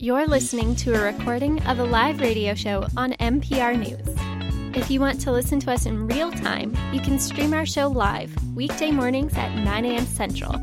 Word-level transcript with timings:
You're 0.00 0.28
listening 0.28 0.76
to 0.76 0.94
a 0.94 1.12
recording 1.12 1.60
of 1.64 1.80
a 1.80 1.82
live 1.82 2.20
radio 2.20 2.54
show 2.54 2.86
on 2.96 3.14
MPR 3.14 3.76
News. 3.76 4.76
If 4.76 4.92
you 4.92 5.00
want 5.00 5.20
to 5.22 5.32
listen 5.32 5.58
to 5.58 5.72
us 5.72 5.86
in 5.86 6.06
real 6.06 6.30
time, 6.30 6.72
you 6.92 7.00
can 7.00 7.18
stream 7.18 7.52
our 7.52 7.66
show 7.66 7.88
live 7.88 8.32
weekday 8.54 8.92
mornings 8.92 9.36
at 9.36 9.52
9 9.56 9.84
a.m. 9.84 10.06
Central. 10.06 10.54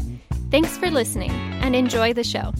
Thanks 0.51 0.77
for 0.77 0.89
listening 0.89 1.31
and 1.31 1.75
enjoy 1.75 2.13
the 2.13 2.23
show. 2.23 2.53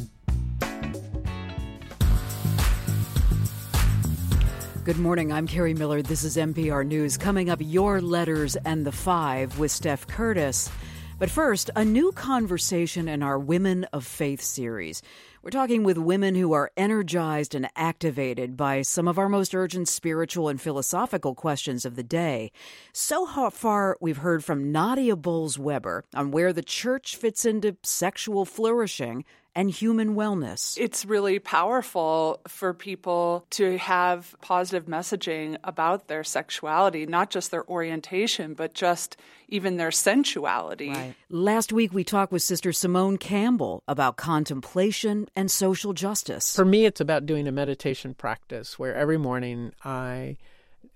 Good 4.84 5.00
morning. 5.00 5.32
I'm 5.32 5.48
Kerri 5.48 5.78
Miller. 5.78 6.02
This 6.02 6.26
is 6.26 6.36
MPR 6.36 6.86
News. 6.86 7.16
Coming 7.16 7.50
up, 7.50 7.60
your 7.62 8.02
letters 8.02 8.58
and 8.58 8.86
the 8.86 8.92
five 8.92 9.58
with 9.60 9.72
Steph 9.72 10.08
Curtis. 10.08 10.70
But 11.18 11.30
first, 11.30 11.70
a 11.78 11.86
new 11.86 12.12
conversation 12.12 13.08
in 13.08 13.24
our 13.24 13.40
Women 13.40 13.86
of 13.94 14.06
Faith 14.06 14.42
series. 14.42 15.02
We're 15.46 15.52
talking 15.52 15.84
with 15.84 16.00
women 16.00 16.34
who 16.34 16.54
are 16.54 16.72
energized 16.76 17.54
and 17.54 17.70
activated 17.76 18.58
by 18.58 18.82
some 18.82 19.08
of 19.08 19.20
our 19.20 19.30
most 19.30 19.54
urgent 19.54 19.88
spiritual 19.88 20.50
and 20.50 20.60
philosophical 20.60 21.36
questions 21.36 21.86
of 21.86 21.96
the 21.96 22.02
day. 22.02 22.52
So 22.94 23.28
far, 23.52 23.96
we've 24.02 24.18
heard 24.18 24.44
from 24.44 24.72
Nadia 24.72 25.16
Bolz 25.16 25.60
Weber 25.60 26.04
on 26.16 26.32
where 26.32 26.52
the 26.52 26.64
church 26.64 27.16
fits 27.16 27.46
into 27.46 27.78
sexual 27.84 28.46
flourishing 28.46 29.24
and 29.56 29.72
human 29.72 30.16
wellness. 30.16 30.78
It's 30.78 31.06
really 31.06 31.40
powerful 31.40 32.42
for 32.48 32.74
people 32.74 33.46
to 33.52 33.78
have 33.78 34.36
positive 34.42 34.86
messaging 34.86 35.58
about 35.64 36.08
their 36.08 36.24
sexuality, 36.24 37.06
not 37.06 37.30
just 37.30 37.52
their 37.52 37.68
orientation, 37.70 38.54
but 38.54 38.74
just 38.74 39.18
even 39.48 39.78
their 39.78 39.92
sensuality. 39.92 40.90
Right. 40.90 41.16
Last 41.30 41.72
week, 41.72 41.94
we 41.94 42.04
talked 42.04 42.32
with 42.32 42.42
Sister 42.42 42.74
Simone 42.74 43.18
Campbell 43.18 43.84
about 43.88 44.18
contemplation 44.18 45.30
and 45.36 45.50
social 45.50 45.94
justice. 45.94 46.56
For 46.56 46.66
me, 46.66 46.86
it's 46.86 47.00
about 47.00 47.26
doing 47.26 47.48
a 47.48 47.52
meditation 47.52 48.14
practice 48.14 48.78
where 48.78 48.94
every 48.94 49.18
morning 49.18 49.72
I 49.84 50.38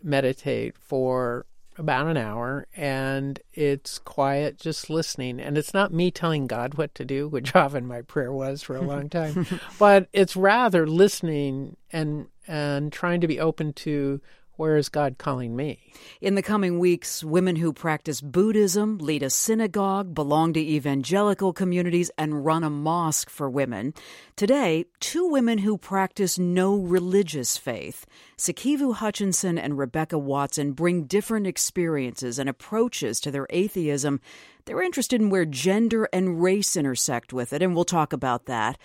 meditate 0.04 0.78
for 0.78 1.46
about 1.80 2.08
an 2.08 2.18
hour 2.18 2.68
and 2.76 3.40
it's 3.54 3.98
quiet 3.98 4.60
just 4.60 4.90
listening. 4.90 5.40
And 5.40 5.58
it's 5.58 5.74
not 5.74 5.94
me 5.94 6.12
telling 6.12 6.46
god 6.46 6.76
what 6.76 6.94
to 6.96 7.06
do 7.06 7.28
which 7.36 7.56
often 7.56 7.88
my 7.88 8.02
prayer 8.02 8.32
was 8.32 8.62
for 8.62 8.76
a 8.76 8.82
long 8.82 9.10
time 9.10 9.48
but 9.80 10.08
it's 10.14 10.36
rather 10.36 10.86
listening 10.86 11.78
and 11.92 12.28
and 12.48 12.92
trying 12.92 13.22
to 13.22 13.28
be 13.28 13.40
open 13.40 13.74
to 13.74 14.22
where 14.60 14.76
is 14.76 14.90
God 14.90 15.18
calling 15.18 15.56
me? 15.56 15.80
In 16.20 16.36
the 16.36 16.42
coming 16.42 16.80
weeks, 16.80 17.24
women 17.24 17.56
who 17.56 17.72
practice 17.72 18.20
Buddhism, 18.20 18.98
lead 18.98 19.24
a 19.24 19.30
synagogue, 19.30 20.14
belong 20.14 20.52
to 20.52 20.60
evangelical 20.60 21.54
communities, 21.54 22.12
and 22.18 22.44
run 22.46 22.66
a 22.66 22.70
mosque 22.70 23.30
for 23.30 23.50
women. 23.50 23.94
Today, 24.36 24.84
two 25.00 25.26
women 25.26 25.60
who 25.60 25.78
practice 25.78 26.38
no 26.38 26.76
religious 26.76 27.56
faith. 27.56 28.06
Sikivu 28.38 28.96
Hutchinson 28.96 29.58
and 29.58 29.78
Rebecca 29.78 30.18
Watson 30.18 30.74
bring 30.74 31.06
different 31.06 31.48
experiences 31.48 32.38
and 32.38 32.50
approaches 32.50 33.22
to 33.22 33.32
their 33.32 33.48
atheism. 33.52 34.20
They're 34.66 34.82
interested 34.84 35.22
in 35.22 35.30
where 35.30 35.46
gender 35.46 36.10
and 36.12 36.44
race 36.44 36.76
intersect 36.76 37.32
with 37.32 37.54
it, 37.54 37.62
and 37.62 37.74
we'll 37.74 37.86
talk 37.86 38.12
about 38.12 38.46
that. 38.48 38.78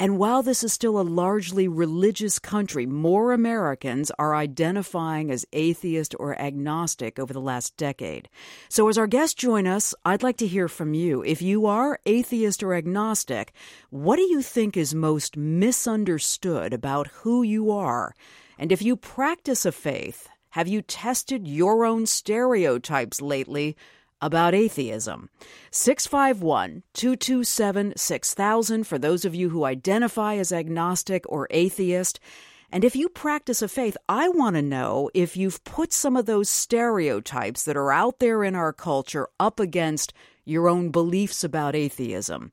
And 0.00 0.16
while 0.16 0.42
this 0.42 0.64
is 0.64 0.72
still 0.72 0.98
a 0.98 1.02
largely 1.02 1.68
religious 1.68 2.38
country, 2.38 2.86
more 2.86 3.34
Americans 3.34 4.10
are 4.18 4.34
identifying 4.34 5.30
as 5.30 5.44
atheist 5.52 6.14
or 6.18 6.40
agnostic 6.40 7.18
over 7.18 7.34
the 7.34 7.40
last 7.40 7.76
decade. 7.76 8.30
So, 8.70 8.88
as 8.88 8.96
our 8.96 9.06
guests 9.06 9.34
join 9.34 9.66
us, 9.66 9.94
I'd 10.06 10.22
like 10.22 10.38
to 10.38 10.46
hear 10.46 10.68
from 10.68 10.94
you. 10.94 11.22
If 11.22 11.42
you 11.42 11.66
are 11.66 12.00
atheist 12.06 12.62
or 12.62 12.72
agnostic, 12.72 13.52
what 13.90 14.16
do 14.16 14.22
you 14.22 14.40
think 14.40 14.74
is 14.74 14.94
most 14.94 15.36
misunderstood 15.36 16.72
about 16.72 17.08
who 17.08 17.42
you 17.42 17.70
are? 17.70 18.14
And 18.58 18.72
if 18.72 18.80
you 18.80 18.96
practice 18.96 19.66
a 19.66 19.72
faith, 19.72 20.30
have 20.52 20.66
you 20.66 20.80
tested 20.80 21.46
your 21.46 21.84
own 21.84 22.06
stereotypes 22.06 23.20
lately 23.20 23.76
about 24.20 24.54
atheism. 24.54 25.30
651 25.70 26.82
227 26.94 27.94
6000 27.96 28.84
for 28.86 28.98
those 28.98 29.24
of 29.24 29.34
you 29.34 29.50
who 29.50 29.64
identify 29.64 30.36
as 30.36 30.52
agnostic 30.52 31.24
or 31.28 31.46
atheist. 31.50 32.20
And 32.72 32.84
if 32.84 32.94
you 32.94 33.08
practice 33.08 33.62
a 33.62 33.68
faith, 33.68 33.96
I 34.08 34.28
want 34.28 34.56
to 34.56 34.62
know 34.62 35.10
if 35.12 35.36
you've 35.36 35.64
put 35.64 35.92
some 35.92 36.16
of 36.16 36.26
those 36.26 36.48
stereotypes 36.48 37.64
that 37.64 37.76
are 37.76 37.92
out 37.92 38.20
there 38.20 38.44
in 38.44 38.54
our 38.54 38.72
culture 38.72 39.28
up 39.40 39.58
against 39.58 40.12
your 40.44 40.68
own 40.68 40.90
beliefs 40.90 41.42
about 41.42 41.74
atheism. 41.74 42.52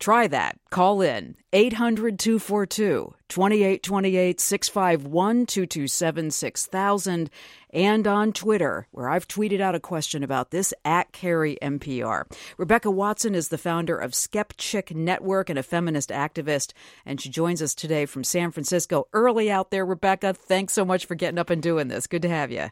Try 0.00 0.28
that. 0.28 0.58
Call 0.70 1.02
in 1.02 1.36
800 1.52 2.18
242 2.18 3.14
2828 3.28 4.40
651 4.40 5.46
227 5.46 6.30
6000 6.30 7.30
and 7.72 8.06
on 8.06 8.32
Twitter, 8.32 8.88
where 8.92 9.10
I've 9.10 9.28
tweeted 9.28 9.60
out 9.60 9.74
a 9.74 9.80
question 9.80 10.24
about 10.24 10.52
this 10.52 10.72
at 10.86 11.12
Kerri 11.12 11.58
MPR. 11.60 12.24
Rebecca 12.56 12.90
Watson 12.90 13.34
is 13.34 13.48
the 13.48 13.58
founder 13.58 13.96
of 13.96 14.12
Skepchick 14.12 14.96
Network 14.96 15.50
and 15.50 15.58
a 15.58 15.62
feminist 15.62 16.08
activist, 16.08 16.72
and 17.04 17.20
she 17.20 17.28
joins 17.28 17.60
us 17.60 17.74
today 17.74 18.06
from 18.06 18.24
San 18.24 18.52
Francisco. 18.52 19.06
Early 19.12 19.50
out 19.50 19.70
there, 19.70 19.84
Rebecca. 19.84 20.32
Thanks 20.32 20.72
so 20.72 20.86
much 20.86 21.04
for 21.04 21.14
getting 21.14 21.38
up 21.38 21.50
and 21.50 21.62
doing 21.62 21.88
this. 21.88 22.06
Good 22.06 22.22
to 22.22 22.28
have 22.30 22.50
you. 22.50 22.70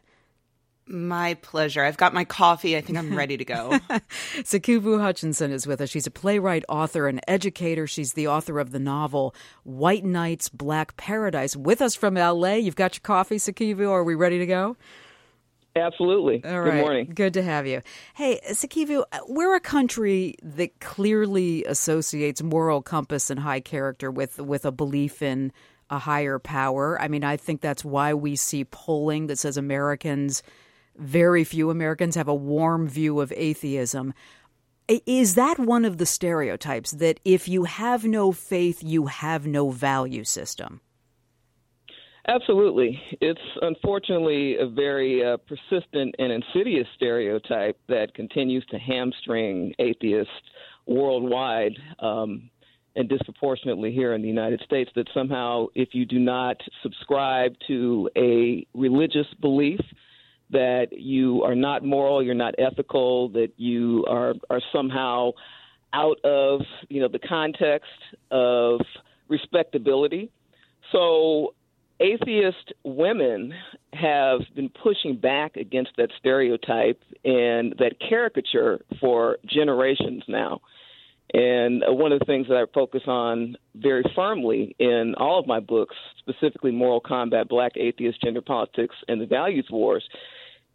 My 0.91 1.35
pleasure. 1.35 1.83
I've 1.83 1.97
got 1.97 2.15
my 2.15 2.25
coffee. 2.25 2.75
I 2.75 2.81
think 2.81 2.97
I'm 2.97 3.15
ready 3.15 3.37
to 3.37 3.45
go. 3.45 3.79
Sikivu 4.39 4.99
Hutchinson 4.99 5.51
is 5.51 5.67
with 5.67 5.81
us. 5.81 5.89
She's 5.89 6.07
a 6.07 6.11
playwright, 6.11 6.65
author, 6.67 7.07
and 7.07 7.21
educator. 7.27 7.85
She's 7.85 8.13
the 8.13 8.27
author 8.27 8.59
of 8.59 8.71
the 8.71 8.79
novel 8.79 9.35
White 9.63 10.03
Nights, 10.03 10.49
Black 10.49 10.97
Paradise. 10.97 11.55
With 11.55 11.83
us 11.83 11.93
from 11.93 12.15
LA. 12.15 12.55
You've 12.55 12.75
got 12.75 12.95
your 12.95 13.01
coffee, 13.03 13.35
Sikivu. 13.35 13.87
Are 13.87 14.03
we 14.03 14.15
ready 14.15 14.39
to 14.39 14.47
go? 14.47 14.77
Absolutely. 15.75 16.43
All 16.43 16.61
right. 16.61 16.71
Good 16.71 16.81
morning. 16.81 17.11
Good 17.13 17.33
to 17.35 17.43
have 17.43 17.67
you. 17.67 17.83
Hey, 18.15 18.39
Sikivu, 18.49 19.03
we're 19.27 19.55
a 19.55 19.59
country 19.59 20.35
that 20.41 20.79
clearly 20.79 21.63
associates 21.65 22.41
moral 22.41 22.81
compass 22.81 23.29
and 23.29 23.39
high 23.39 23.59
character 23.59 24.09
with 24.09 24.39
with 24.39 24.65
a 24.65 24.71
belief 24.71 25.21
in 25.21 25.51
a 25.91 25.99
higher 25.99 26.39
power. 26.39 26.99
I 26.99 27.07
mean, 27.07 27.23
I 27.23 27.37
think 27.37 27.61
that's 27.61 27.85
why 27.85 28.15
we 28.15 28.35
see 28.35 28.65
polling 28.65 29.27
that 29.27 29.37
says 29.37 29.57
Americans 29.57 30.41
very 30.99 31.43
few 31.43 31.69
Americans 31.69 32.15
have 32.15 32.27
a 32.27 32.35
warm 32.35 32.87
view 32.87 33.19
of 33.19 33.33
atheism. 33.35 34.13
Is 35.05 35.35
that 35.35 35.59
one 35.59 35.85
of 35.85 35.97
the 35.97 36.05
stereotypes 36.05 36.91
that 36.91 37.19
if 37.23 37.47
you 37.47 37.65
have 37.65 38.05
no 38.05 38.31
faith, 38.31 38.83
you 38.83 39.05
have 39.05 39.45
no 39.45 39.69
value 39.69 40.23
system? 40.23 40.81
Absolutely. 42.27 43.01
It's 43.21 43.39
unfortunately 43.61 44.57
a 44.57 44.67
very 44.67 45.25
uh, 45.25 45.37
persistent 45.37 46.15
and 46.19 46.31
insidious 46.31 46.87
stereotype 46.95 47.79
that 47.87 48.13
continues 48.13 48.65
to 48.67 48.77
hamstring 48.77 49.73
atheists 49.79 50.31
worldwide 50.85 51.73
um, 51.99 52.49
and 52.95 53.09
disproportionately 53.09 53.91
here 53.91 54.13
in 54.13 54.21
the 54.21 54.27
United 54.27 54.61
States. 54.65 54.91
That 54.95 55.07
somehow, 55.13 55.67
if 55.73 55.89
you 55.93 56.05
do 56.05 56.19
not 56.19 56.57
subscribe 56.83 57.53
to 57.67 58.09
a 58.15 58.65
religious 58.75 59.27
belief, 59.39 59.79
that 60.51 60.87
you 60.91 61.43
are 61.43 61.55
not 61.55 61.83
moral, 61.83 62.23
you're 62.23 62.33
not 62.33 62.55
ethical, 62.57 63.29
that 63.29 63.51
you 63.57 64.05
are 64.07 64.33
are 64.49 64.61
somehow 64.73 65.31
out 65.93 66.19
of 66.23 66.61
you 66.89 67.01
know 67.01 67.07
the 67.07 67.19
context 67.19 67.89
of 68.31 68.81
respectability. 69.27 70.31
So 70.91 71.53
atheist 71.99 72.73
women 72.83 73.53
have 73.93 74.41
been 74.55 74.69
pushing 74.69 75.17
back 75.17 75.55
against 75.57 75.91
that 75.97 76.09
stereotype 76.17 77.01
and 77.25 77.75
that 77.79 77.95
caricature 78.07 78.79
for 78.99 79.37
generations 79.45 80.23
now. 80.27 80.61
And 81.33 81.83
uh, 81.83 81.93
one 81.93 82.11
of 82.11 82.19
the 82.19 82.25
things 82.25 82.47
that 82.47 82.57
I 82.57 82.65
focus 82.73 83.03
on 83.05 83.55
very 83.75 84.03
firmly 84.15 84.75
in 84.79 85.13
all 85.17 85.39
of 85.39 85.45
my 85.45 85.59
books, 85.59 85.95
specifically 86.17 86.71
Moral 86.71 86.99
Combat, 86.99 87.47
Black 87.47 87.73
Atheist, 87.75 88.21
Gender 88.23 88.41
Politics, 88.41 88.95
and 89.07 89.21
the 89.21 89.27
Values 89.27 89.67
Wars, 89.69 90.03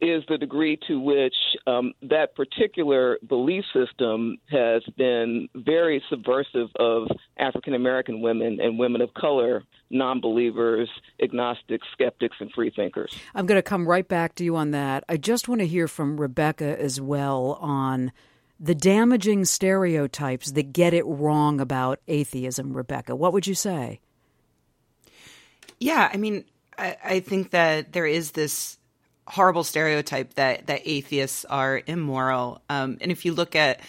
is 0.00 0.22
the 0.28 0.36
degree 0.36 0.78
to 0.88 1.00
which 1.00 1.34
um, 1.66 1.92
that 2.02 2.34
particular 2.34 3.18
belief 3.26 3.64
system 3.72 4.36
has 4.50 4.82
been 4.96 5.48
very 5.54 6.02
subversive 6.10 6.68
of 6.76 7.08
African 7.38 7.74
American 7.74 8.20
women 8.20 8.58
and 8.60 8.78
women 8.78 9.00
of 9.00 9.14
color, 9.14 9.64
non 9.90 10.20
believers, 10.20 10.88
agnostics, 11.22 11.86
skeptics, 11.92 12.36
and 12.40 12.50
free 12.52 12.70
thinkers. 12.74 13.16
I'm 13.34 13.46
going 13.46 13.58
to 13.58 13.62
come 13.62 13.86
right 13.86 14.06
back 14.06 14.34
to 14.36 14.44
you 14.44 14.56
on 14.56 14.72
that. 14.72 15.04
I 15.08 15.16
just 15.16 15.48
want 15.48 15.60
to 15.60 15.66
hear 15.66 15.88
from 15.88 16.20
Rebecca 16.20 16.78
as 16.80 17.00
well 17.00 17.58
on 17.60 18.12
the 18.58 18.74
damaging 18.74 19.44
stereotypes 19.44 20.52
that 20.52 20.72
get 20.72 20.94
it 20.94 21.04
wrong 21.06 21.60
about 21.60 22.00
atheism, 22.08 22.76
Rebecca. 22.76 23.16
What 23.16 23.32
would 23.32 23.46
you 23.46 23.54
say? 23.54 24.00
Yeah, 25.80 26.08
I 26.12 26.16
mean, 26.16 26.44
I, 26.78 26.96
I 27.04 27.20
think 27.20 27.50
that 27.50 27.92
there 27.92 28.06
is 28.06 28.32
this 28.32 28.78
horrible 29.26 29.64
stereotype 29.64 30.34
that 30.34 30.66
that 30.66 30.82
atheists 30.84 31.44
are 31.46 31.82
immoral. 31.86 32.62
Um, 32.68 32.98
and 33.00 33.10
if 33.10 33.24
you 33.24 33.32
look 33.32 33.56
at 33.56 33.80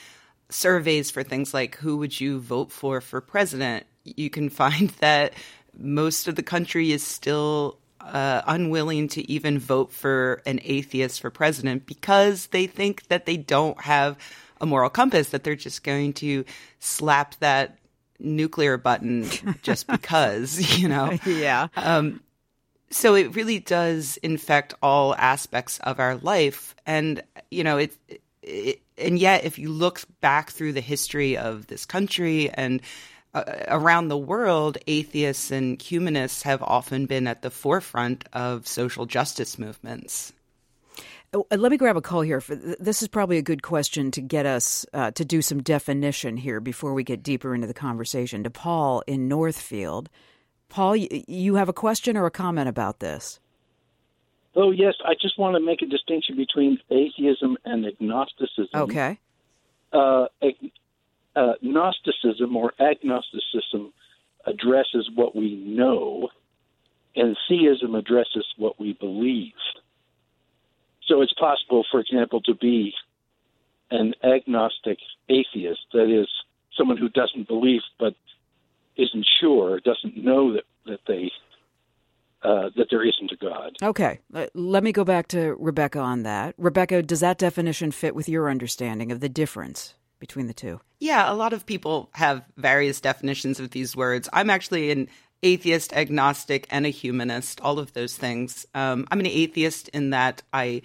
surveys 0.50 1.12
for 1.12 1.24
things 1.24 1.54
like 1.54 1.76
who 1.78 1.98
would 1.98 2.20
you 2.20 2.40
vote 2.40 2.72
for 2.72 3.02
for 3.02 3.22
president, 3.22 3.86
you 4.04 4.30
can 4.30 4.50
find 4.62 4.90
that 5.00 5.34
most 5.78 6.28
of 6.28 6.36
the 6.36 6.44
country 6.44 6.92
is 6.92 7.04
still 7.04 7.78
uh, 8.00 8.42
unwilling 8.46 9.08
to 9.10 9.30
even 9.30 9.58
vote 9.60 9.92
for 9.92 10.42
an 10.46 10.60
atheist 10.64 11.22
for 11.22 11.30
president 11.30 11.86
because 11.86 12.48
they 12.48 12.68
think 12.68 13.08
that 13.08 13.26
they 13.26 13.36
don't 13.36 13.82
have 13.82 14.18
a 14.62 14.66
moral 14.66 14.90
compass, 14.90 15.30
that 15.30 15.44
they're 15.44 15.56
just 15.56 15.84
going 15.84 16.14
to 16.14 16.46
slap 16.80 17.36
that 17.40 17.78
nuclear 18.20 18.78
button 18.78 19.26
just 19.64 19.88
because, 19.88 20.80
you 20.80 20.88
know? 20.88 21.18
Yeah. 21.26 21.68
Um, 21.76 22.22
so 22.90 23.16
it 23.16 23.36
really 23.36 23.60
does 23.60 24.18
infect 24.18 24.74
all 24.82 25.16
aspects 25.16 25.80
of 25.80 26.00
our 26.00 26.16
life. 26.18 26.76
And, 26.86 27.22
you 27.52 27.64
know, 27.64 27.78
it, 27.78 27.98
it 28.42 28.82
and 28.98 29.20
yet 29.20 29.44
if 29.44 29.60
you 29.60 29.70
look 29.70 30.02
back 30.22 30.52
through 30.52 30.74
the 30.74 30.82
history 30.82 31.38
of 31.38 31.68
this 31.68 31.86
country 31.86 32.50
and 32.50 32.82
uh, 33.34 33.44
around 33.68 34.08
the 34.08 34.18
world, 34.18 34.78
atheists 34.88 35.52
and 35.52 35.82
humanists 35.82 36.44
have 36.44 36.62
often 36.64 37.06
been 37.06 37.28
at 37.28 37.42
the 37.42 37.52
forefront 37.52 38.24
of 38.32 38.68
social 38.68 39.06
justice 39.06 39.60
movements. 39.60 40.32
Oh, 41.34 41.46
uh, 41.52 41.58
let 41.58 41.72
me 41.72 41.78
grab 41.78 41.98
a 41.98 42.02
call 42.02 42.22
here. 42.22 42.42
This 42.80 43.02
is 43.02 43.10
probably 43.10 43.38
a 43.38 43.42
good 43.42 43.62
question 43.62 44.12
to 44.12 44.22
get 44.22 44.46
us 44.46 44.86
uh, 44.94 45.12
to 45.12 45.26
do 45.26 45.42
some 45.42 45.62
definition 45.62 46.38
here 46.38 46.62
before 46.62 46.94
we 46.94 47.04
get 47.04 47.24
deeper 47.24 47.54
into 47.54 47.68
the 47.68 47.74
conversation. 47.74 48.44
To 48.44 48.50
Paul 48.50 49.04
in 49.06 49.28
Northfield. 49.28 50.10
Paul, 50.70 50.96
you 50.96 51.56
have 51.56 51.70
a 51.70 51.74
question 51.74 52.18
or 52.18 52.26
a 52.26 52.32
comment 52.32 52.68
about 52.70 53.00
this? 53.00 53.40
Oh, 54.56 54.72
yes. 54.72 54.96
I 55.06 55.14
just 55.22 55.38
want 55.38 55.56
to 55.56 55.60
make 55.60 55.82
a 55.82 55.86
distinction 55.86 56.38
between 56.38 56.80
atheism 56.90 57.58
and 57.66 57.86
agnosticism. 57.86 58.70
Okay. 58.74 59.20
Uh, 59.92 60.26
uh, 61.36 61.54
Gnosticism 61.62 62.56
or 62.56 62.74
agnosticism 62.80 63.94
addresses 64.46 65.10
what 65.14 65.36
we 65.36 65.56
know, 65.56 66.30
and 67.16 67.38
theism 67.48 67.96
addresses 67.96 68.46
what 68.58 68.80
we 68.80 68.94
believe. 68.94 69.54
So 71.08 71.22
it's 71.22 71.34
possible, 71.34 71.86
for 71.92 72.00
example, 72.00 72.42
to 72.42 72.56
be 72.56 72.94
an 73.92 74.14
agnostic 74.24 74.98
atheist, 75.30 75.82
that 75.94 76.10
is, 76.10 76.28
someone 76.78 76.98
who 76.98 77.10
doesn't 77.10 77.48
believe 77.48 77.82
but 78.00 78.16
isn't 78.98 79.26
sure, 79.40 79.80
doesn't 79.80 80.18
know 80.18 80.54
that, 80.54 80.64
that 80.86 81.00
they 81.08 81.32
uh, 82.44 82.70
that 82.76 82.88
there 82.92 83.04
isn't 83.04 83.32
a 83.32 83.36
God. 83.38 83.76
Okay, 83.82 84.20
let 84.54 84.84
me 84.84 84.92
go 84.92 85.04
back 85.04 85.28
to 85.30 85.56
Rebecca 85.56 86.00
on 86.00 86.24
that. 86.24 86.54
Rebecca, 86.60 87.02
does 87.02 87.22
that 87.22 87.40
definition 87.40 87.92
fit 87.92 88.14
with 88.14 88.30
your 88.30 88.52
understanding 88.52 89.12
of 89.12 89.20
the 89.20 89.30
difference 89.30 89.96
between 90.20 90.46
the 90.46 90.54
two? 90.54 90.80
Yeah, 91.00 91.32
a 91.32 91.34
lot 91.34 91.54
of 91.54 91.66
people 91.66 92.10
have 92.14 92.46
various 92.56 93.02
definitions 93.02 93.60
of 93.60 93.72
these 93.72 93.96
words. 93.96 94.30
I'm 94.32 94.52
actually 94.52 94.92
an 94.92 95.10
atheist, 95.42 95.94
agnostic, 95.94 96.68
and 96.70 96.86
a 96.86 96.90
humanist, 96.90 97.62
all 97.62 97.80
of 97.80 97.94
those 97.94 98.16
things. 98.16 98.66
Um, 98.76 99.08
I'm 99.10 99.20
an 99.20 99.26
atheist 99.28 99.90
in 99.90 100.12
that 100.12 100.44
I 100.54 100.84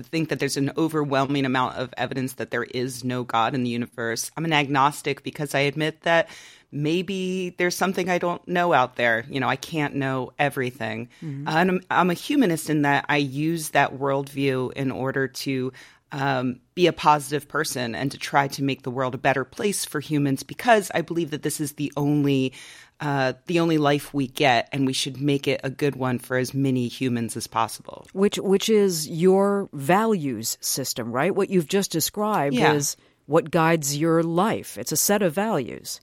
think 0.00 0.28
that 0.28 0.38
there's 0.38 0.56
an 0.56 0.72
overwhelming 0.76 1.44
amount 1.44 1.76
of 1.76 1.92
evidence 1.96 2.34
that 2.34 2.50
there 2.50 2.64
is 2.64 3.04
no 3.04 3.24
God 3.24 3.54
in 3.54 3.64
the 3.64 3.70
universe. 3.70 4.30
I'm 4.36 4.44
an 4.44 4.52
agnostic 4.52 5.22
because 5.22 5.54
I 5.54 5.60
admit 5.60 6.02
that 6.02 6.28
maybe 6.70 7.50
there's 7.58 7.76
something 7.76 8.08
I 8.08 8.18
don't 8.18 8.46
know 8.46 8.72
out 8.72 8.96
there. 8.96 9.24
You 9.28 9.40
know, 9.40 9.48
I 9.48 9.56
can't 9.56 9.94
know 9.94 10.32
everything. 10.38 11.08
Mm-hmm. 11.22 11.48
and 11.48 11.70
I'm, 11.70 11.80
I'm, 11.90 12.10
a 12.10 12.14
humanist 12.14 12.70
in 12.70 12.82
that 12.82 13.06
I 13.08 13.16
use 13.16 13.70
that 13.70 13.94
worldview 13.94 14.72
in 14.72 14.90
order 14.90 15.28
to 15.28 15.72
um, 16.12 16.60
be 16.74 16.86
a 16.86 16.92
positive 16.92 17.48
person 17.48 17.94
and 17.94 18.10
to 18.12 18.18
try 18.18 18.48
to 18.48 18.62
make 18.62 18.82
the 18.82 18.90
world 18.90 19.14
a 19.14 19.18
better 19.18 19.44
place 19.44 19.84
for 19.84 20.00
humans 20.00 20.42
because 20.42 20.90
I 20.94 21.02
believe 21.02 21.30
that 21.30 21.42
this 21.42 21.60
is 21.60 21.72
the 21.72 21.92
only 21.96 22.54
uh, 23.00 23.34
the 23.46 23.60
only 23.60 23.78
life 23.78 24.12
we 24.12 24.26
get, 24.26 24.68
and 24.72 24.86
we 24.86 24.92
should 24.92 25.20
make 25.20 25.46
it 25.46 25.60
a 25.62 25.70
good 25.70 25.96
one 25.96 26.18
for 26.18 26.36
as 26.36 26.52
many 26.52 26.88
humans 26.88 27.36
as 27.36 27.46
possible. 27.46 28.06
Which 28.12 28.38
which 28.38 28.68
is 28.68 29.08
your 29.08 29.68
values 29.72 30.58
system, 30.60 31.12
right? 31.12 31.34
What 31.34 31.50
you've 31.50 31.68
just 31.68 31.92
described 31.92 32.56
yeah. 32.56 32.72
is 32.72 32.96
what 33.26 33.50
guides 33.50 33.96
your 33.96 34.22
life. 34.22 34.78
It's 34.78 34.92
a 34.92 34.96
set 34.96 35.22
of 35.22 35.34
values. 35.34 36.00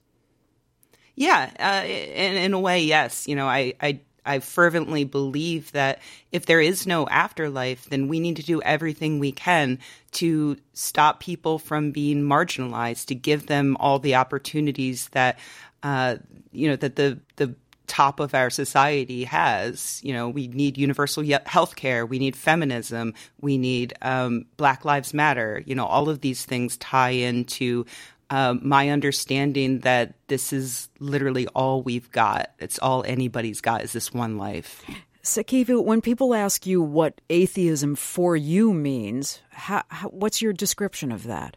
Yeah, 1.16 1.50
uh, 1.58 1.86
in, 1.86 2.36
in 2.36 2.52
a 2.52 2.60
way, 2.60 2.82
yes. 2.84 3.26
You 3.26 3.36
know, 3.36 3.46
I, 3.46 3.74
I 3.80 4.00
I 4.26 4.40
fervently 4.40 5.04
believe 5.04 5.72
that 5.72 6.00
if 6.32 6.46
there 6.46 6.60
is 6.60 6.86
no 6.86 7.06
afterlife, 7.08 7.84
then 7.86 8.08
we 8.08 8.20
need 8.20 8.36
to 8.36 8.42
do 8.42 8.60
everything 8.62 9.18
we 9.18 9.32
can 9.32 9.78
to 10.12 10.56
stop 10.72 11.20
people 11.20 11.58
from 11.58 11.92
being 11.92 12.22
marginalized, 12.22 13.06
to 13.06 13.14
give 13.14 13.46
them 13.46 13.76
all 13.78 13.98
the 13.98 14.14
opportunities 14.16 15.08
that, 15.10 15.38
uh, 15.82 16.16
you 16.52 16.68
know, 16.68 16.76
that 16.76 16.96
the 16.96 17.20
the 17.36 17.54
top 17.86 18.20
of 18.20 18.34
our 18.34 18.50
society 18.50 19.24
has. 19.24 20.00
You 20.02 20.12
know, 20.12 20.28
we 20.28 20.48
need 20.48 20.78
universal 20.78 21.24
health 21.46 21.76
care, 21.76 22.04
we 22.04 22.18
need 22.18 22.36
feminism, 22.36 23.14
we 23.40 23.58
need 23.58 23.94
um, 24.02 24.46
Black 24.56 24.84
Lives 24.84 25.14
Matter. 25.14 25.62
You 25.66 25.74
know, 25.74 25.86
all 25.86 26.08
of 26.08 26.20
these 26.20 26.44
things 26.44 26.76
tie 26.76 27.10
into 27.10 27.86
um, 28.30 28.60
my 28.62 28.88
understanding 28.88 29.80
that 29.80 30.14
this 30.26 30.52
is 30.52 30.88
literally 30.98 31.46
all 31.48 31.82
we've 31.82 32.10
got. 32.10 32.52
It's 32.58 32.78
all 32.78 33.04
anybody's 33.06 33.60
got 33.60 33.82
is 33.82 33.92
this 33.92 34.12
one 34.12 34.36
life. 34.36 34.84
Sikivu, 35.22 35.84
when 35.84 36.00
people 36.00 36.34
ask 36.34 36.66
you 36.66 36.80
what 36.80 37.20
atheism 37.28 37.96
for 37.96 38.36
you 38.36 38.72
means, 38.72 39.42
how, 39.50 39.82
how, 39.88 40.08
what's 40.08 40.40
your 40.40 40.52
description 40.52 41.10
of 41.10 41.24
that? 41.24 41.56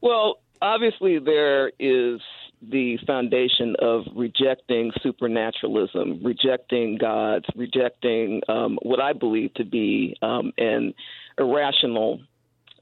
Well, 0.00 0.40
obviously, 0.62 1.18
there 1.18 1.72
is 1.78 2.20
the 2.62 2.98
foundation 3.06 3.74
of 3.80 4.04
rejecting 4.14 4.92
supernaturalism, 5.02 6.20
rejecting 6.22 6.98
gods, 6.98 7.46
rejecting 7.54 8.42
um, 8.48 8.78
what 8.82 9.00
I 9.00 9.12
believe 9.12 9.52
to 9.54 9.64
be 9.64 10.16
um, 10.22 10.52
an 10.58 10.94
irrational 11.38 12.20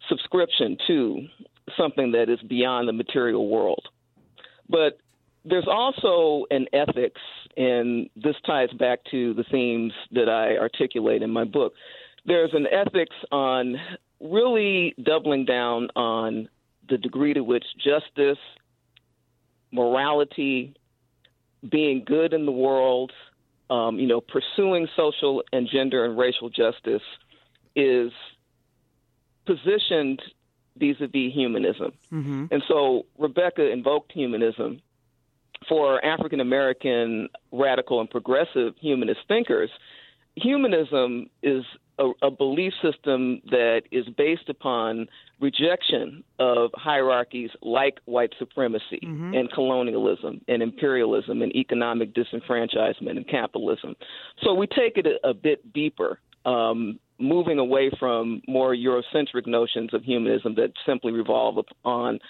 subscription 0.08 0.78
to 0.86 1.26
something 1.76 2.12
that 2.12 2.28
is 2.28 2.40
beyond 2.40 2.88
the 2.88 2.92
material 2.92 3.48
world. 3.48 3.84
But 4.68 4.98
there's 5.44 5.66
also 5.68 6.46
an 6.50 6.66
ethics, 6.72 7.20
and 7.56 8.08
this 8.16 8.36
ties 8.44 8.70
back 8.78 9.00
to 9.10 9.34
the 9.34 9.44
themes 9.50 9.92
that 10.12 10.28
I 10.28 10.56
articulate 10.58 11.22
in 11.22 11.30
my 11.30 11.44
book. 11.44 11.74
There's 12.26 12.52
an 12.52 12.66
ethics 12.66 13.16
on 13.32 13.76
really 14.20 14.94
doubling 15.02 15.44
down 15.44 15.88
on 15.96 16.48
the 16.88 16.98
degree 16.98 17.34
to 17.34 17.42
which 17.42 17.64
justice, 17.82 18.38
morality, 19.72 20.74
being 21.68 22.04
good 22.04 22.32
in 22.32 22.46
the 22.46 22.52
world, 22.52 23.12
um, 23.70 23.98
you 23.98 24.06
know, 24.06 24.20
pursuing 24.20 24.88
social 24.96 25.42
and 25.52 25.68
gender 25.70 26.04
and 26.04 26.18
racial 26.18 26.48
justice 26.48 27.02
is 27.76 28.12
positioned 29.46 30.20
vis-a-vis 30.78 31.32
humanism. 31.32 31.92
Mm-hmm. 32.12 32.46
And 32.50 32.62
so 32.66 33.06
Rebecca 33.18 33.70
invoked 33.70 34.12
humanism 34.12 34.80
for 35.68 36.04
African 36.04 36.40
American 36.40 37.28
radical 37.52 38.00
and 38.00 38.08
progressive 38.08 38.74
humanist 38.80 39.20
thinkers. 39.28 39.70
Humanism 40.36 41.30
is 41.42 41.64
a, 41.98 42.10
a, 42.22 42.30
belief 42.30 42.72
system 42.80 43.40
that 43.50 43.82
is 43.90 44.08
based 44.16 44.48
upon 44.48 45.08
rejection 45.40 46.22
of 46.38 46.70
hierarchies 46.74 47.50
like 47.60 47.98
white 48.04 48.32
supremacy 48.38 49.00
mm-hmm. 49.02 49.34
and 49.34 49.50
colonialism 49.52 50.40
and 50.46 50.62
imperialism 50.62 51.42
and 51.42 51.54
economic 51.54 52.14
disenfranchisement 52.14 53.16
and 53.16 53.26
capitalism. 53.28 53.96
So 54.42 54.54
we 54.54 54.66
take 54.66 54.96
it 54.96 55.06
a, 55.06 55.28
a 55.28 55.34
bit 55.34 55.72
deeper. 55.72 56.20
Um, 56.44 56.98
moving 57.18 57.58
away 57.58 57.90
from 57.98 58.42
more 58.46 58.74
Eurocentric 58.74 59.46
notions 59.46 59.92
of 59.92 60.04
humanism 60.04 60.54
that 60.54 60.72
simply 60.86 61.12
revolve 61.12 61.64
on 61.84 62.20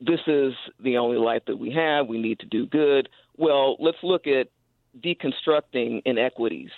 this 0.00 0.20
is 0.26 0.52
the 0.80 0.98
only 0.98 1.18
life 1.18 1.42
that 1.46 1.58
we 1.58 1.72
have, 1.72 2.06
we 2.06 2.20
need 2.20 2.38
to 2.40 2.46
do 2.46 2.66
good. 2.66 3.08
Well, 3.36 3.76
let's 3.80 3.98
look 4.02 4.26
at 4.26 4.48
deconstructing 5.00 6.02
inequities 6.04 6.70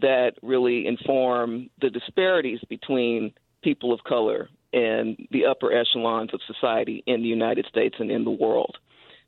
that 0.00 0.32
really 0.42 0.86
inform 0.86 1.70
the 1.80 1.90
disparities 1.90 2.60
between 2.68 3.32
people 3.62 3.92
of 3.92 4.04
color 4.04 4.48
and 4.72 5.16
the 5.30 5.46
upper 5.46 5.72
echelons 5.72 6.32
of 6.32 6.40
society 6.46 7.02
in 7.06 7.20
the 7.22 7.28
United 7.28 7.66
States 7.66 7.96
and 7.98 8.10
in 8.10 8.24
the 8.24 8.30
world. 8.30 8.78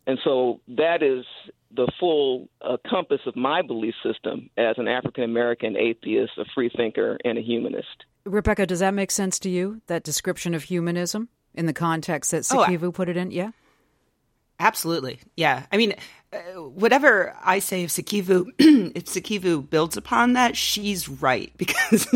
And 0.07 0.19
so 0.23 0.61
that 0.69 1.03
is 1.03 1.25
the 1.75 1.91
full 1.99 2.49
uh, 2.61 2.77
compass 2.89 3.21
of 3.27 3.37
my 3.37 3.63
belief 3.63 3.95
system 4.03 4.51
as 4.57 4.77
an 4.79 4.89
African 4.89 5.25
American 5.25 5.77
atheist, 5.77 6.33
a 6.39 6.45
free 6.55 6.71
thinker, 6.75 7.19
and 7.25 7.39
a 7.39 7.41
humanist. 7.41 8.05
Rebecca, 8.25 8.67
does 8.67 8.81
that 8.81 8.95
make 8.95 9.11
sense 9.11 9.39
to 9.41 9.51
you? 9.51 9.83
That 9.87 10.03
description 10.03 10.55
of 10.55 10.65
humanism 10.65 11.29
in 11.55 11.67
the 11.67 11.73
context 11.73 12.31
that 12.31 12.43
Sikivu 12.43 12.85
oh, 12.85 12.93
put 12.93 13.09
it 13.09 13.17
in? 13.17 13.31
Yeah. 13.31 13.51
Absolutely. 14.61 15.21
Yeah. 15.37 15.67
I 15.73 15.77
mean, 15.77 15.95
uh, 16.35 16.63
whatever 16.63 17.37
I 17.45 17.59
say 17.59 17.85
of 17.85 17.91
Sikivu, 17.91 18.47
if 18.59 19.05
Sikivu 19.05 19.69
builds 19.71 19.97
upon 19.97 20.33
that, 20.35 20.57
she's 20.57 21.09
right 21.09 21.53
because 21.57 22.07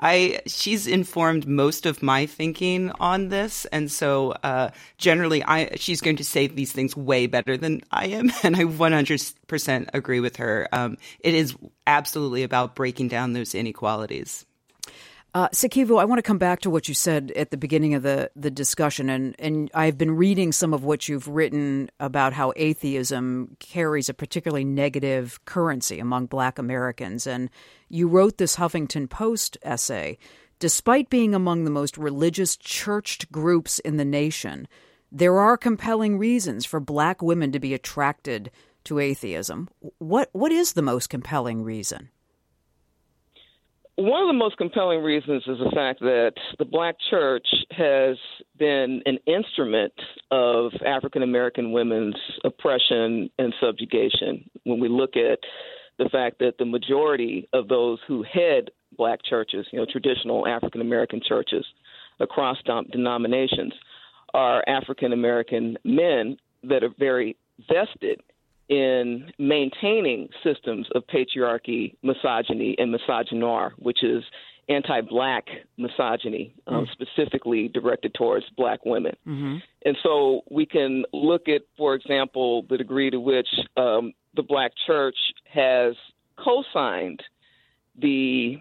I 0.00 0.40
she's 0.46 0.86
informed 0.86 1.46
most 1.46 1.86
of 1.86 2.02
my 2.02 2.26
thinking 2.26 2.90
on 2.98 3.28
this, 3.28 3.64
and 3.66 3.90
so 3.90 4.32
uh, 4.42 4.70
generally, 4.98 5.44
I 5.44 5.76
she's 5.76 6.00
going 6.00 6.16
to 6.16 6.24
say 6.24 6.46
these 6.46 6.72
things 6.72 6.96
way 6.96 7.26
better 7.26 7.56
than 7.56 7.82
I 7.90 8.06
am, 8.06 8.32
and 8.42 8.56
I 8.56 8.64
100% 8.64 9.88
agree 9.94 10.20
with 10.20 10.36
her. 10.36 10.68
Um, 10.72 10.96
it 11.20 11.34
is 11.34 11.54
absolutely 11.86 12.42
about 12.42 12.74
breaking 12.74 13.08
down 13.08 13.32
those 13.32 13.54
inequalities. 13.54 14.44
Uh, 15.34 15.48
Sikivu, 15.48 15.98
I 15.98 16.04
want 16.04 16.18
to 16.18 16.22
come 16.22 16.36
back 16.36 16.60
to 16.60 16.68
what 16.68 16.88
you 16.88 16.94
said 16.94 17.32
at 17.34 17.50
the 17.50 17.56
beginning 17.56 17.94
of 17.94 18.02
the, 18.02 18.30
the 18.36 18.50
discussion, 18.50 19.08
and, 19.08 19.34
and 19.38 19.70
I've 19.72 19.96
been 19.96 20.14
reading 20.14 20.52
some 20.52 20.74
of 20.74 20.84
what 20.84 21.08
you've 21.08 21.26
written 21.26 21.90
about 21.98 22.34
how 22.34 22.52
atheism 22.54 23.56
carries 23.58 24.10
a 24.10 24.14
particularly 24.14 24.64
negative 24.64 25.42
currency 25.46 25.98
among 25.98 26.26
black 26.26 26.58
Americans. 26.58 27.26
And 27.26 27.48
you 27.88 28.08
wrote 28.08 28.36
this 28.36 28.56
Huffington 28.56 29.08
Post 29.08 29.56
essay. 29.62 30.18
Despite 30.58 31.08
being 31.08 31.34
among 31.34 31.64
the 31.64 31.70
most 31.70 31.96
religious 31.96 32.54
churched 32.58 33.32
groups 33.32 33.78
in 33.78 33.96
the 33.96 34.04
nation, 34.04 34.68
there 35.10 35.40
are 35.40 35.56
compelling 35.56 36.18
reasons 36.18 36.66
for 36.66 36.78
black 36.78 37.22
women 37.22 37.52
to 37.52 37.58
be 37.58 37.72
attracted 37.72 38.50
to 38.84 38.98
atheism. 38.98 39.70
What, 39.96 40.28
what 40.32 40.52
is 40.52 40.74
the 40.74 40.82
most 40.82 41.08
compelling 41.08 41.62
reason? 41.62 42.10
One 44.02 44.20
of 44.20 44.26
the 44.26 44.32
most 44.32 44.56
compelling 44.56 45.00
reasons 45.00 45.44
is 45.46 45.58
the 45.58 45.70
fact 45.72 46.00
that 46.00 46.32
the 46.58 46.64
black 46.64 46.96
church 47.08 47.46
has 47.70 48.16
been 48.58 49.00
an 49.06 49.18
instrument 49.28 49.92
of 50.32 50.72
African 50.84 51.22
American 51.22 51.70
women's 51.70 52.16
oppression 52.42 53.30
and 53.38 53.54
subjugation. 53.60 54.50
When 54.64 54.80
we 54.80 54.88
look 54.88 55.16
at 55.16 55.38
the 55.98 56.08
fact 56.10 56.40
that 56.40 56.54
the 56.58 56.64
majority 56.64 57.48
of 57.52 57.68
those 57.68 58.00
who 58.08 58.24
head 58.24 58.72
black 58.98 59.20
churches, 59.24 59.68
you 59.70 59.78
know, 59.78 59.86
traditional 59.88 60.48
African 60.48 60.80
American 60.80 61.20
churches 61.24 61.64
across 62.18 62.56
denominations, 62.90 63.72
are 64.34 64.64
African 64.66 65.12
American 65.12 65.78
men 65.84 66.38
that 66.64 66.82
are 66.82 66.92
very 66.98 67.36
vested 67.68 68.20
in 68.72 69.30
maintaining 69.38 70.30
systems 70.42 70.88
of 70.94 71.02
patriarchy, 71.06 71.94
misogyny, 72.02 72.74
and 72.78 72.94
misogynoir, 72.94 73.72
which 73.76 74.02
is 74.02 74.24
anti-black 74.70 75.44
misogyny, 75.76 76.54
um, 76.66 76.86
mm. 76.86 76.92
specifically 76.92 77.68
directed 77.68 78.14
towards 78.14 78.46
black 78.56 78.80
women. 78.86 79.14
Mm-hmm. 79.28 79.56
And 79.84 79.96
so 80.02 80.40
we 80.50 80.64
can 80.64 81.04
look 81.12 81.48
at, 81.48 81.62
for 81.76 81.94
example, 81.94 82.64
the 82.70 82.78
degree 82.78 83.10
to 83.10 83.20
which 83.20 83.48
um, 83.76 84.14
the 84.34 84.42
black 84.42 84.72
church 84.86 85.16
has 85.52 85.94
co-signed 86.42 87.22
the 88.00 88.56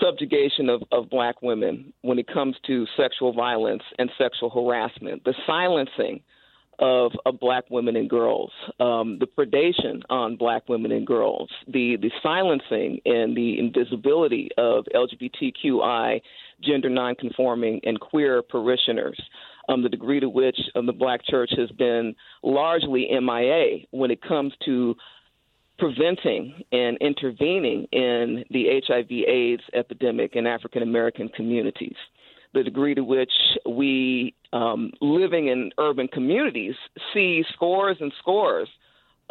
subjugation 0.00 0.68
of, 0.68 0.84
of 0.92 1.10
black 1.10 1.42
women 1.42 1.92
when 2.02 2.20
it 2.20 2.28
comes 2.32 2.54
to 2.68 2.86
sexual 2.96 3.32
violence 3.32 3.82
and 3.98 4.10
sexual 4.16 4.50
harassment, 4.50 5.24
the 5.24 5.34
silencing 5.44 6.20
of, 6.78 7.12
of 7.26 7.40
black 7.40 7.64
women 7.70 7.96
and 7.96 8.08
girls, 8.08 8.50
um, 8.80 9.18
the 9.18 9.26
predation 9.26 10.02
on 10.10 10.36
black 10.36 10.68
women 10.68 10.92
and 10.92 11.06
girls, 11.06 11.50
the, 11.66 11.96
the 11.96 12.10
silencing 12.22 13.00
and 13.04 13.36
the 13.36 13.58
invisibility 13.58 14.50
of 14.56 14.84
LGBTQI, 14.94 16.20
gender 16.62 16.88
nonconforming, 16.88 17.80
and 17.84 17.98
queer 18.00 18.42
parishioners. 18.42 19.20
Um, 19.68 19.82
the 19.82 19.90
degree 19.90 20.18
to 20.20 20.30
which 20.30 20.58
um, 20.76 20.86
the 20.86 20.94
black 20.94 21.20
church 21.26 21.50
has 21.58 21.70
been 21.72 22.14
largely 22.42 23.06
MIA 23.10 23.86
when 23.90 24.10
it 24.10 24.22
comes 24.22 24.54
to 24.64 24.94
preventing 25.78 26.62
and 26.72 26.96
intervening 26.98 27.86
in 27.92 28.44
the 28.50 28.80
HIV/AIDS 28.86 29.62
epidemic 29.74 30.36
in 30.36 30.46
African 30.46 30.82
American 30.82 31.28
communities 31.28 31.96
the 32.54 32.62
degree 32.62 32.94
to 32.94 33.04
which 33.04 33.32
we, 33.66 34.34
um, 34.52 34.92
living 35.00 35.48
in 35.48 35.70
urban 35.78 36.08
communities, 36.08 36.74
see 37.12 37.44
scores 37.52 37.96
and 38.00 38.12
scores 38.18 38.68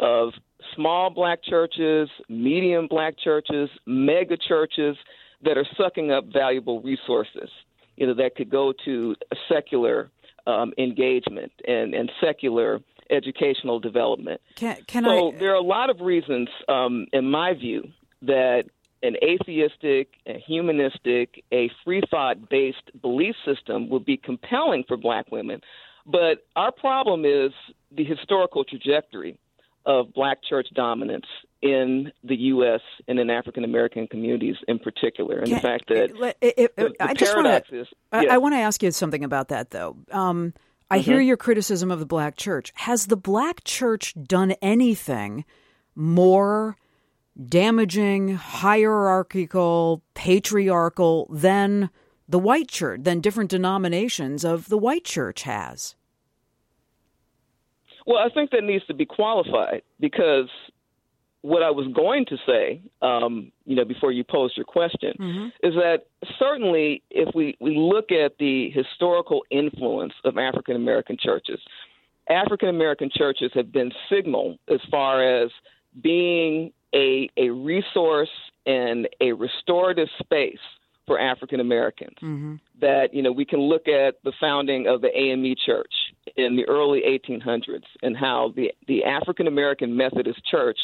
of 0.00 0.32
small 0.74 1.10
black 1.10 1.42
churches, 1.42 2.08
medium 2.28 2.86
black 2.88 3.18
churches, 3.18 3.68
mega 3.86 4.36
churches 4.36 4.96
that 5.42 5.56
are 5.56 5.66
sucking 5.76 6.10
up 6.10 6.24
valuable 6.32 6.80
resources, 6.82 7.50
you 7.96 8.06
know, 8.06 8.14
that 8.14 8.36
could 8.36 8.50
go 8.50 8.72
to 8.84 9.14
secular 9.48 10.10
um, 10.46 10.72
engagement 10.78 11.52
and, 11.66 11.94
and 11.94 12.10
secular 12.20 12.80
educational 13.10 13.80
development. 13.80 14.40
Can, 14.56 14.76
can 14.86 15.04
so 15.04 15.32
I... 15.32 15.38
there 15.38 15.52
are 15.52 15.56
a 15.56 15.60
lot 15.60 15.90
of 15.90 16.00
reasons, 16.00 16.48
um, 16.68 17.06
in 17.12 17.30
my 17.30 17.54
view, 17.54 17.88
that 18.22 18.64
an 19.02 19.16
atheistic, 19.22 20.14
a 20.26 20.38
humanistic, 20.38 21.44
a 21.52 21.70
free 21.84 22.02
thought 22.10 22.48
based 22.48 22.90
belief 23.00 23.34
system 23.44 23.88
would 23.90 24.04
be 24.04 24.16
compelling 24.16 24.84
for 24.86 24.96
black 24.96 25.30
women. 25.30 25.60
But 26.06 26.46
our 26.56 26.72
problem 26.72 27.24
is 27.24 27.52
the 27.90 28.04
historical 28.04 28.64
trajectory 28.64 29.38
of 29.84 30.12
black 30.14 30.38
church 30.42 30.68
dominance 30.74 31.26
in 31.62 32.12
the 32.22 32.36
U.S. 32.36 32.80
and 33.08 33.18
in 33.18 33.30
African 33.30 33.64
American 33.64 34.06
communities 34.06 34.56
in 34.68 34.78
particular, 34.78 35.38
and 35.38 35.46
Can, 35.46 35.54
the 35.54 35.60
fact 35.60 35.88
that 35.88 36.34
it, 36.40 36.54
it, 36.56 36.76
the, 36.76 36.88
the 36.90 36.94
I 37.00 37.14
just 37.14 37.34
want 37.34 37.46
to 37.66 37.86
I, 38.12 38.26
I 38.26 38.38
want 38.38 38.54
to 38.54 38.58
ask 38.58 38.82
you 38.82 38.90
something 38.90 39.24
about 39.24 39.48
that 39.48 39.70
though. 39.70 39.96
Um, 40.10 40.52
I 40.90 40.98
mm-hmm. 40.98 41.10
hear 41.10 41.20
your 41.20 41.36
criticism 41.36 41.90
of 41.90 41.98
the 41.98 42.06
black 42.06 42.36
church. 42.36 42.72
Has 42.76 43.06
the 43.06 43.16
black 43.16 43.64
church 43.64 44.14
done 44.22 44.52
anything 44.62 45.44
more? 45.94 46.76
Damaging, 47.44 48.34
hierarchical, 48.34 50.02
patriarchal 50.14 51.26
than 51.30 51.90
the 52.28 52.38
white 52.38 52.68
church, 52.68 53.00
than 53.02 53.20
different 53.20 53.50
denominations 53.50 54.44
of 54.44 54.68
the 54.68 54.78
white 54.78 55.04
church 55.04 55.42
has? 55.42 55.94
Well, 58.06 58.18
I 58.18 58.30
think 58.30 58.50
that 58.50 58.64
needs 58.64 58.86
to 58.86 58.94
be 58.94 59.04
qualified 59.04 59.82
because 60.00 60.48
what 61.42 61.62
I 61.62 61.70
was 61.70 61.86
going 61.94 62.26
to 62.26 62.36
say, 62.46 62.82
um, 63.00 63.52
you 63.64 63.76
know, 63.76 63.84
before 63.84 64.12
you 64.12 64.24
posed 64.24 64.56
your 64.56 64.66
question, 64.66 65.14
mm-hmm. 65.18 65.46
is 65.66 65.74
that 65.74 66.06
certainly 66.38 67.02
if 67.10 67.34
we, 67.34 67.56
we 67.60 67.76
look 67.76 68.10
at 68.10 68.38
the 68.38 68.70
historical 68.70 69.44
influence 69.50 70.14
of 70.24 70.36
African 70.36 70.74
American 70.74 71.16
churches, 71.20 71.60
African 72.28 72.68
American 72.68 73.10
churches 73.14 73.50
have 73.54 73.72
been 73.72 73.92
signal 74.10 74.58
as 74.68 74.80
far 74.90 75.42
as 75.42 75.50
being 76.02 76.72
a, 76.94 77.28
a 77.36 77.50
resource 77.50 78.30
and 78.66 79.08
a 79.20 79.32
restorative 79.32 80.08
space 80.18 80.58
for 81.06 81.18
African 81.18 81.60
Americans. 81.60 82.16
Mm-hmm. 82.22 82.54
That, 82.80 83.12
you 83.12 83.22
know, 83.22 83.32
we 83.32 83.44
can 83.44 83.60
look 83.60 83.88
at 83.88 84.16
the 84.24 84.32
founding 84.38 84.86
of 84.86 85.00
the 85.00 85.16
AME 85.16 85.54
Church 85.64 85.92
in 86.36 86.56
the 86.56 86.64
early 86.68 87.02
1800s 87.02 87.82
and 88.02 88.16
how 88.16 88.52
the, 88.54 88.72
the 88.86 89.04
African 89.04 89.46
American 89.46 89.96
Methodist 89.96 90.44
Church 90.48 90.78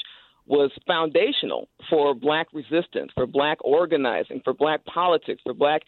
was 0.47 0.71
foundational 0.87 1.69
for 1.89 2.15
black 2.15 2.49
resistance, 2.53 3.13
for 3.15 3.27
black 3.27 3.59
organizing, 3.63 4.41
for 4.43 4.53
black 4.53 4.85
politics, 4.85 5.41
for 5.43 5.55
black 5.55 5.83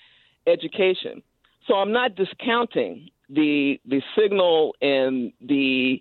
education. 0.47 1.23
So 1.67 1.75
I'm 1.75 1.93
not 1.93 2.15
discounting 2.15 3.11
the 3.29 3.81
the 3.85 4.01
signal 4.17 4.77
and 4.81 5.33
the 5.41 6.01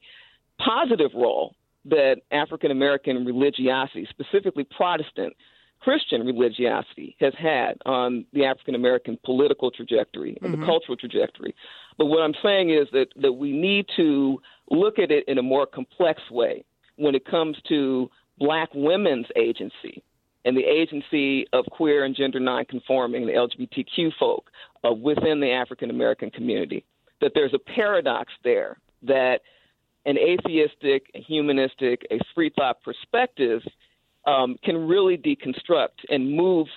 positive 0.59 1.11
role 1.15 1.55
that 1.85 2.21
African 2.31 2.71
American 2.71 3.25
religiosity, 3.25 4.07
specifically 4.09 4.63
Protestant 4.63 5.33
Christian 5.79 6.25
religiosity, 6.25 7.15
has 7.19 7.33
had 7.37 7.77
on 7.85 8.25
the 8.33 8.45
African 8.45 8.75
American 8.75 9.19
political 9.23 9.69
trajectory 9.69 10.37
and 10.41 10.51
mm-hmm. 10.51 10.61
the 10.61 10.65
cultural 10.65 10.97
trajectory. 10.97 11.55
But 11.97 12.07
what 12.07 12.21
I'm 12.21 12.33
saying 12.41 12.71
is 12.71 12.87
that, 12.91 13.07
that 13.17 13.33
we 13.33 13.51
need 13.51 13.85
to 13.95 14.41
look 14.69 14.99
at 14.99 15.11
it 15.11 15.25
in 15.27 15.37
a 15.37 15.43
more 15.43 15.65
complex 15.65 16.21
way 16.31 16.65
when 16.95 17.13
it 17.13 17.25
comes 17.25 17.57
to 17.69 18.09
black 18.37 18.69
women's 18.73 19.27
agency 19.35 20.03
and 20.43 20.55
the 20.55 20.63
agency 20.63 21.47
of 21.53 21.65
queer 21.71 22.03
and 22.05 22.15
gender 22.15 22.39
nonconforming, 22.39 23.25
the 23.25 23.33
LGBTQ 23.33 24.11
folk 24.19 24.51
uh, 24.87 24.93
within 24.93 25.39
the 25.39 25.51
African 25.51 25.89
American 25.89 26.29
community. 26.29 26.85
That 27.21 27.31
there's 27.33 27.53
a 27.53 27.59
paradox 27.59 28.31
there 28.43 28.77
that 29.03 29.41
an 30.05 30.17
atheistic, 30.17 31.07
a 31.15 31.21
humanistic, 31.21 32.05
a 32.11 32.19
free 32.33 32.51
thought 32.55 32.81
perspective 32.83 33.61
um, 34.25 34.57
can 34.63 34.87
really 34.87 35.17
deconstruct 35.17 36.05
and 36.09 36.31
move 36.31 36.67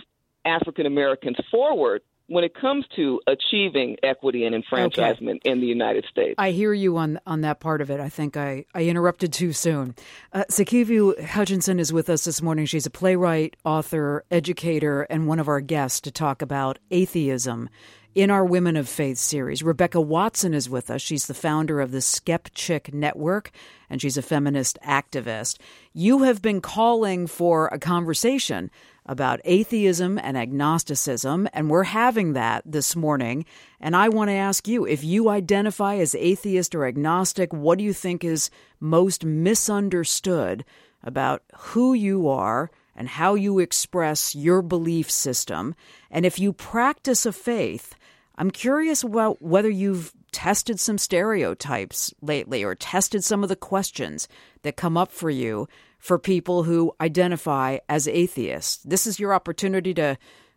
African 0.44 0.86
Americans 0.86 1.36
forward 1.50 2.02
when 2.28 2.44
it 2.44 2.54
comes 2.54 2.84
to 2.94 3.20
achieving 3.26 3.96
equity 4.02 4.44
and 4.44 4.54
enfranchisement 4.54 5.40
okay. 5.42 5.50
in 5.50 5.60
the 5.60 5.66
United 5.66 6.04
States. 6.10 6.34
I 6.36 6.50
hear 6.50 6.74
you 6.74 6.96
on 6.98 7.18
on 7.26 7.40
that 7.40 7.58
part 7.58 7.80
of 7.80 7.90
it. 7.90 8.00
I 8.00 8.10
think 8.10 8.36
I, 8.36 8.66
I 8.74 8.84
interrupted 8.84 9.32
too 9.32 9.52
soon. 9.52 9.94
Uh, 10.32 10.44
Sikivu 10.50 11.18
Hutchinson 11.24 11.80
is 11.80 11.92
with 11.92 12.10
us 12.10 12.24
this 12.24 12.42
morning. 12.42 12.66
She's 12.66 12.86
a 12.86 12.90
playwright, 12.90 13.56
author, 13.64 14.24
educator, 14.30 15.02
and 15.02 15.26
one 15.26 15.40
of 15.40 15.48
our 15.48 15.60
guests 15.60 16.00
to 16.02 16.10
talk 16.10 16.42
about 16.42 16.78
atheism 16.90 17.70
in 18.14 18.30
our 18.30 18.44
Women 18.44 18.76
of 18.76 18.88
Faith 18.88 19.18
series. 19.18 19.62
Rebecca 19.62 20.00
Watson 20.00 20.54
is 20.54 20.68
with 20.68 20.90
us. 20.90 21.02
She's 21.02 21.26
the 21.26 21.34
founder 21.34 21.80
of 21.80 21.92
the 21.92 21.98
Skepchick 21.98 22.92
Network, 22.92 23.50
and 23.90 24.00
she's 24.00 24.16
a 24.16 24.22
feminist 24.22 24.78
activist. 24.84 25.58
You 25.92 26.22
have 26.22 26.40
been 26.40 26.60
calling 26.60 27.26
for 27.26 27.68
a 27.68 27.78
conversation 27.78 28.70
about 29.06 29.40
atheism 29.44 30.18
and 30.18 30.36
agnosticism, 30.36 31.48
and 31.52 31.70
we're 31.70 31.84
having 31.84 32.32
that 32.32 32.62
this 32.66 32.96
morning. 32.96 33.44
And 33.80 33.94
I 33.94 34.08
want 34.08 34.28
to 34.28 34.34
ask 34.34 34.66
you 34.66 34.86
if 34.86 35.04
you 35.04 35.28
identify 35.28 35.96
as 35.96 36.14
atheist 36.14 36.74
or 36.74 36.86
agnostic, 36.86 37.52
what 37.52 37.78
do 37.78 37.84
you 37.84 37.92
think 37.92 38.24
is 38.24 38.50
most 38.80 39.24
misunderstood 39.24 40.64
about 41.02 41.42
who 41.56 41.94
you 41.94 42.28
are 42.28 42.70
and 42.96 43.08
how 43.08 43.34
you 43.34 43.60
express 43.60 44.34
your 44.34 44.60
belief 44.60 45.10
system? 45.10 45.74
And 46.10 46.26
if 46.26 46.38
you 46.38 46.52
practice 46.52 47.24
a 47.24 47.32
faith, 47.32 47.94
I'm 48.38 48.52
curious 48.52 49.02
about 49.02 49.42
whether 49.42 49.68
you've 49.68 50.12
tested 50.30 50.78
some 50.78 50.96
stereotypes 50.96 52.14
lately 52.22 52.62
or 52.62 52.76
tested 52.76 53.24
some 53.24 53.42
of 53.42 53.48
the 53.48 53.56
questions 53.56 54.28
that 54.62 54.76
come 54.76 54.96
up 54.96 55.10
for 55.10 55.28
you 55.28 55.66
for 55.98 56.20
people 56.20 56.62
who 56.62 56.94
identify 57.00 57.78
as 57.88 58.06
atheists. 58.06 58.76
This 58.84 59.08
is 59.08 59.18
your 59.18 59.34
opportunity 59.34 59.92
to 59.94 60.16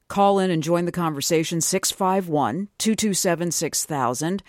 call 0.09 0.37
in 0.37 0.51
and 0.51 0.61
join 0.61 0.85
the 0.85 0.91
conversation 0.91 1.59
651 1.59 2.67
227 2.77 3.49
6000, 3.49 4.43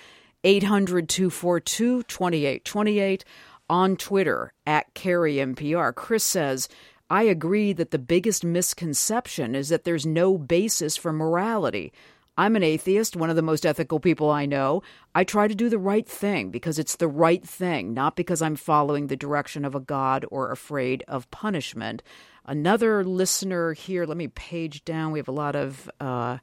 800 0.44 1.08
242 1.08 2.02
2828 2.02 3.24
on 3.70 3.96
Twitter 3.96 4.52
at 4.66 4.92
Kerri 4.92 5.36
MPR. 5.36 5.94
Chris 5.94 6.24
says, 6.24 6.68
I 7.08 7.22
agree 7.22 7.72
that 7.72 7.92
the 7.92 7.98
biggest 7.98 8.44
misconception 8.44 9.54
is 9.54 9.70
that 9.70 9.84
there's 9.84 10.04
no 10.04 10.36
basis 10.36 10.98
for 10.98 11.14
morality. 11.14 11.94
I'm 12.36 12.56
an 12.56 12.62
atheist, 12.62 13.14
one 13.14 13.28
of 13.28 13.36
the 13.36 13.42
most 13.42 13.66
ethical 13.66 14.00
people 14.00 14.30
I 14.30 14.46
know. 14.46 14.82
I 15.14 15.22
try 15.22 15.48
to 15.48 15.54
do 15.54 15.68
the 15.68 15.78
right 15.78 16.08
thing 16.08 16.50
because 16.50 16.78
it's 16.78 16.96
the 16.96 17.08
right 17.08 17.46
thing, 17.46 17.92
not 17.92 18.16
because 18.16 18.40
I'm 18.40 18.56
following 18.56 19.06
the 19.06 19.16
direction 19.16 19.64
of 19.64 19.74
a 19.74 19.80
God 19.80 20.24
or 20.30 20.50
afraid 20.50 21.04
of 21.06 21.30
punishment. 21.30 22.02
Another 22.46 23.04
listener 23.04 23.74
here, 23.74 24.06
let 24.06 24.16
me 24.16 24.28
page 24.28 24.84
down. 24.84 25.12
We 25.12 25.18
have 25.18 25.28
a 25.28 25.32
lot 25.32 25.54
of 25.54 25.90
uh, 26.00 26.38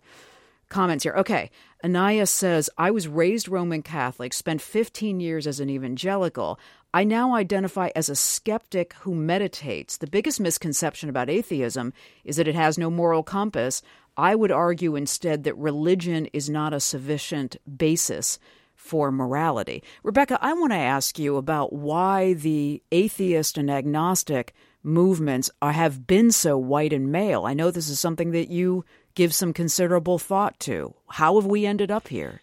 comments 0.70 1.04
here. 1.04 1.16
Okay. 1.16 1.50
Anaya 1.84 2.28
says, 2.28 2.70
I 2.78 2.92
was 2.92 3.08
raised 3.08 3.50
Roman 3.50 3.82
Catholic, 3.82 4.34
spent 4.34 4.62
15 4.62 5.20
years 5.20 5.48
as 5.48 5.60
an 5.60 5.70
evangelical. 5.70 6.60
I 6.94 7.04
now 7.04 7.36
identify 7.36 7.90
as 7.96 8.10
a 8.10 8.16
skeptic 8.16 8.94
who 9.02 9.16
meditates. 9.16 9.98
The 9.98 10.08
biggest 10.08 10.40
misconception 10.40 11.10
about 11.10 11.30
atheism 11.30 11.94
is 12.24 12.38
that 12.38 12.48
it 12.48 12.56
has 12.56 12.78
no 12.78 12.90
moral 12.90 13.24
compass. 13.24 13.82
I 14.20 14.36
would 14.36 14.52
argue 14.52 14.98
instead 14.98 15.46
that 15.46 15.58
religion 15.58 16.26
is 16.34 16.50
not 16.50 16.74
a 16.74 16.82
sufficient 16.82 17.56
basis 17.78 18.38
for 18.76 19.12
morality. 19.14 19.82
Rebecca, 20.04 20.38
I 20.42 20.54
want 20.54 20.74
to 20.74 20.78
ask 20.78 21.18
you 21.18 21.38
about 21.38 21.72
why 21.72 22.34
the 22.34 22.84
atheist 22.92 23.58
and 23.58 23.72
agnostic 23.72 24.54
movements 24.84 25.50
are, 25.62 25.72
have 25.72 26.06
been 26.06 26.32
so 26.32 26.58
white 26.58 26.92
and 26.92 27.14
male. 27.14 27.46
I 27.46 27.54
know 27.54 27.72
this 27.72 27.88
is 27.88 28.00
something 28.00 28.32
that 28.32 28.50
you 28.50 28.84
give 29.16 29.34
some 29.34 29.54
considerable 29.54 30.20
thought 30.20 30.60
to. 30.62 30.94
How 31.08 31.36
have 31.36 31.46
we 31.46 31.66
ended 31.66 31.90
up 31.90 32.10
here? 32.10 32.42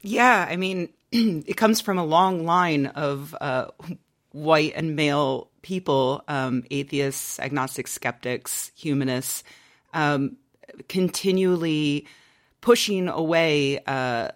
Yeah, 0.00 0.46
I 0.48 0.56
mean, 0.56 0.92
it 1.10 1.56
comes 1.56 1.80
from 1.80 1.98
a 1.98 2.04
long 2.04 2.44
line 2.44 2.86
of 2.86 3.34
uh, 3.40 3.68
white 4.30 4.74
and 4.76 4.94
male 4.94 5.50
people 5.62 6.22
um, 6.28 6.62
atheists, 6.70 7.40
agnostic 7.40 7.88
skeptics, 7.88 8.70
humanists 8.76 9.42
um, 9.96 10.36
continually 10.88 12.06
pushing 12.60 13.08
away 13.08 13.80
uh, 13.86 14.28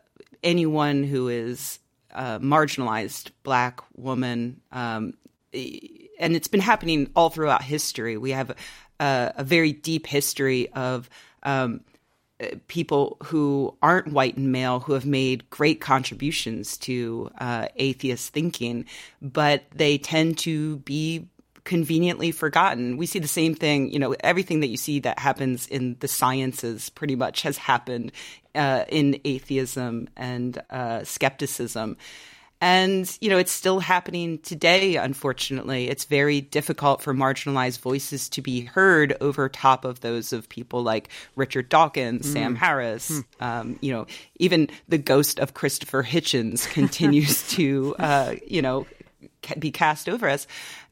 anyone 0.43 1.05
who 1.05 1.29
is 1.29 1.79
uh, 2.13 2.39
marginalized, 2.39 3.31
black 3.45 3.81
woman, 3.95 4.61
um, 4.73 5.15
and 5.53 6.37
it's 6.37 6.49
been 6.49 6.61
happening 6.61 7.11
all 7.15 7.29
throughout 7.29 7.63
history. 7.63 8.17
We 8.17 8.31
have 8.31 8.51
a, 8.99 9.33
a 9.37 9.45
very 9.45 9.73
deep 9.73 10.07
history 10.07 10.71
of 10.73 11.11
um, 11.43 11.83
people 12.69 13.19
who 13.25 13.77
aren't 13.83 14.13
white 14.13 14.37
and 14.37 14.51
male 14.51 14.81
who 14.81 14.95
have 14.95 15.07
made 15.07 15.49
great 15.51 15.81
contributions 15.81 16.79
to 16.79 17.31
uh, 17.39 17.69
atheist 17.77 18.33
thinking, 18.33 18.87
but 19.21 19.65
they 19.75 19.99
tend 19.99 20.39
to 20.39 20.79
be 20.79 21.29
conveniently 21.71 22.33
forgotten. 22.33 22.97
We 22.97 23.07
see 23.07 23.21
the 23.21 23.29
same 23.29 23.55
thing, 23.55 23.93
you 23.93 24.01
know, 24.01 24.17
everything 24.25 24.59
that 24.59 24.67
you 24.67 24.77
see 24.77 24.99
that 25.01 25.21
happens 25.21 25.69
in 25.69 25.97
the 26.01 26.09
sciences 26.09 26.91
pretty 26.91 27.15
much 27.15 27.43
has 27.43 27.59
happened 27.59 28.11
uh, 28.57 28.87
in 28.89 29.21
atheism 29.25 30.09
and 30.17 30.61
uh, 30.69 31.05
skepticism. 31.05 31.97
And, 32.61 33.17
you 33.21 33.31
know, 33.31 33.39
it's 33.39 33.53
still 33.53 33.79
happening 33.79 34.41
today, 34.41 34.97
unfortunately. 34.97 35.89
It's 35.89 36.07
very 36.07 36.41
difficult 36.41 37.03
for 37.03 37.15
marginalized 37.15 37.79
voices 37.79 38.29
to 38.31 38.43
be 38.43 38.63
heard 38.63 39.17
over 39.21 39.49
top 39.49 39.85
of 39.85 40.01
those 40.01 40.33
of 40.33 40.49
people 40.49 40.83
like 40.83 41.09
Richard 41.37 41.69
Dawkins, 41.69 42.27
mm. 42.27 42.33
Sam 42.33 42.57
Harris. 42.57 43.13
Mm. 43.13 43.25
Um, 43.39 43.79
you 43.81 43.93
know, 43.93 44.09
even 44.41 44.69
the 44.89 44.99
ghost 44.99 45.39
of 45.39 45.55
Christopher 45.55 46.03
Hitchens 46.03 46.69
continues 46.69 47.49
to, 47.51 47.95
uh, 48.01 48.35
you 48.45 48.61
know, 48.61 48.89
be 49.59 49.71
cast 49.71 50.09
over 50.09 50.29
us. 50.29 50.49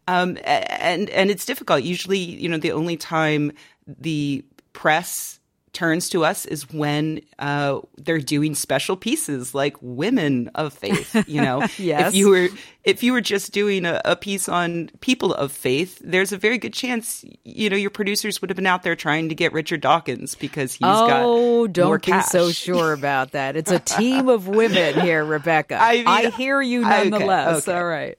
Um, 0.08 0.38
and 0.44 1.10
and 1.10 1.30
it's 1.30 1.44
difficult. 1.44 1.82
Usually, 1.82 2.18
you 2.18 2.48
know, 2.48 2.56
the 2.56 2.72
only 2.72 2.96
time 2.96 3.52
the 3.86 4.42
press 4.72 5.37
turns 5.78 6.08
to 6.08 6.24
us 6.24 6.44
is 6.44 6.68
when 6.72 7.20
uh, 7.38 7.78
they're 7.96 8.18
doing 8.18 8.52
special 8.56 8.96
pieces 8.96 9.54
like 9.54 9.76
women 9.80 10.50
of 10.56 10.72
faith. 10.72 11.14
You 11.28 11.42
know, 11.42 11.66
yes. 11.76 12.08
if 12.08 12.14
you 12.14 12.30
were 12.30 12.48
if 12.84 13.02
you 13.02 13.12
were 13.12 13.20
just 13.20 13.52
doing 13.52 13.84
a, 13.84 14.00
a, 14.06 14.16
piece 14.16 14.48
on 14.48 14.90
people 15.00 15.34
of 15.34 15.52
faith, 15.52 16.00
there's 16.02 16.32
a 16.32 16.38
very 16.38 16.56
good 16.56 16.72
chance 16.72 17.22
you 17.44 17.68
know 17.68 17.76
your 17.76 17.90
producers 17.90 18.40
would 18.40 18.48
have 18.48 18.56
been 18.56 18.66
out 18.66 18.82
there 18.82 18.96
trying 18.96 19.28
to 19.28 19.34
get 19.34 19.52
Richard 19.52 19.82
Dawkins 19.82 20.34
because 20.34 20.72
he's 20.72 20.86
oh, 20.86 21.06
got 21.06 21.22
oh, 21.22 21.66
don't 21.66 22.02
be 22.02 22.22
so 22.22 22.50
sure 22.50 22.94
about 22.94 23.32
that. 23.32 23.56
It's 23.56 23.70
a 23.70 23.78
team 23.78 24.28
of 24.28 24.48
women 24.48 25.00
here, 25.00 25.22
Rebecca. 25.22 25.76
I, 25.80 25.96
mean, 25.96 26.06
I 26.06 26.30
hear 26.30 26.62
you 26.62 26.80
nonetheless. 26.80 27.68
Okay, 27.68 27.72
okay. 27.72 27.78
All 27.78 27.86
right, 27.86 28.18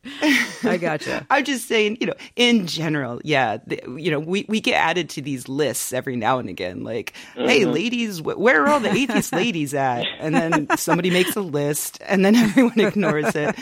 I 0.64 0.78
gotcha. 0.78 1.26
I'm 1.32 1.44
just 1.44 1.68
saying, 1.68 1.98
you 2.00 2.08
know, 2.08 2.16
in 2.36 2.68
general, 2.68 3.22
yeah, 3.24 3.58
the, 3.66 3.82
you 3.98 4.12
know, 4.12 4.20
we 4.20 4.46
we 4.48 4.62
get 4.62 4.76
added 4.76 5.10
to 5.12 5.22
these 5.22 5.50
lists 5.50 5.94
every 5.94 6.16
now 6.16 6.38
and 6.38 6.48
again, 6.48 6.84
like, 6.84 7.14
mm-hmm. 7.36 7.48
Hey, 7.50 7.66
ladies, 7.66 8.22
where 8.22 8.64
are 8.64 8.70
all 8.70 8.80
the 8.80 8.92
atheist 8.92 9.34
ladies 9.34 9.74
at? 9.74 10.06
And 10.20 10.36
then 10.36 10.78
somebody 10.78 11.10
makes 11.10 11.36
a 11.36 11.42
list, 11.42 12.02
and 12.06 12.24
then 12.24 12.36
everyone 12.36 12.80
ignores 12.80 13.36
it. 13.36 13.56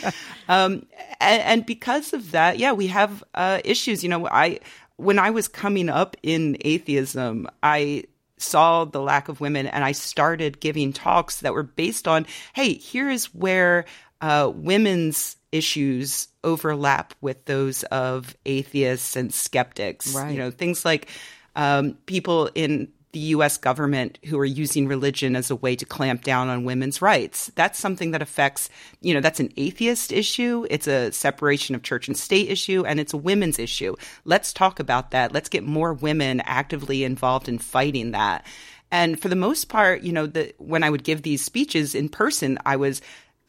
Um, 0.48 0.86
and, 1.20 1.42
and, 1.42 1.66
because 1.66 2.12
of 2.12 2.32
that, 2.32 2.58
yeah, 2.58 2.72
we 2.72 2.88
have 2.88 3.24
uh, 3.34 3.60
issues. 3.64 4.02
You 4.02 4.08
know, 4.10 4.26
I 4.28 4.60
when 4.96 5.18
I 5.18 5.30
was 5.30 5.48
coming 5.48 5.88
up 5.88 6.16
in 6.22 6.56
atheism, 6.60 7.48
I 7.62 8.04
saw 8.36 8.84
the 8.84 9.00
lack 9.00 9.28
of 9.28 9.40
women, 9.40 9.66
and 9.66 9.84
I 9.84 9.92
started 9.92 10.60
giving 10.60 10.92
talks 10.92 11.40
that 11.40 11.54
were 11.54 11.62
based 11.62 12.06
on, 12.06 12.26
hey, 12.52 12.74
here 12.74 13.10
is 13.10 13.26
where 13.34 13.84
uh, 14.20 14.50
women's 14.54 15.36
issues 15.52 16.28
overlap 16.44 17.14
with 17.20 17.44
those 17.46 17.82
of 17.84 18.36
atheists 18.44 19.16
and 19.16 19.32
skeptics. 19.32 20.14
Right. 20.14 20.32
You 20.32 20.38
know, 20.38 20.50
things 20.50 20.84
like 20.84 21.08
um, 21.56 21.96
people 22.06 22.50
in 22.54 22.88
the 23.12 23.18
US 23.20 23.56
government 23.56 24.18
who 24.26 24.38
are 24.38 24.44
using 24.44 24.86
religion 24.86 25.34
as 25.34 25.50
a 25.50 25.56
way 25.56 25.74
to 25.76 25.84
clamp 25.84 26.22
down 26.22 26.48
on 26.48 26.64
women's 26.64 27.00
rights. 27.00 27.50
That's 27.54 27.78
something 27.78 28.10
that 28.10 28.22
affects, 28.22 28.68
you 29.00 29.14
know, 29.14 29.20
that's 29.20 29.40
an 29.40 29.52
atheist 29.56 30.12
issue, 30.12 30.66
it's 30.70 30.86
a 30.86 31.12
separation 31.12 31.74
of 31.74 31.82
church 31.82 32.08
and 32.08 32.16
state 32.16 32.50
issue, 32.50 32.84
and 32.86 33.00
it's 33.00 33.14
a 33.14 33.18
women's 33.18 33.58
issue. 33.58 33.96
Let's 34.24 34.52
talk 34.52 34.78
about 34.78 35.10
that. 35.12 35.32
Let's 35.32 35.48
get 35.48 35.64
more 35.64 35.94
women 35.94 36.40
actively 36.44 37.04
involved 37.04 37.48
in 37.48 37.58
fighting 37.58 38.12
that. 38.12 38.44
And 38.90 39.20
for 39.20 39.28
the 39.28 39.36
most 39.36 39.68
part, 39.68 40.02
you 40.02 40.12
know, 40.12 40.26
the, 40.26 40.54
when 40.58 40.82
I 40.82 40.90
would 40.90 41.04
give 41.04 41.22
these 41.22 41.44
speeches 41.44 41.94
in 41.94 42.08
person, 42.08 42.58
I 42.64 42.76
was 42.76 43.00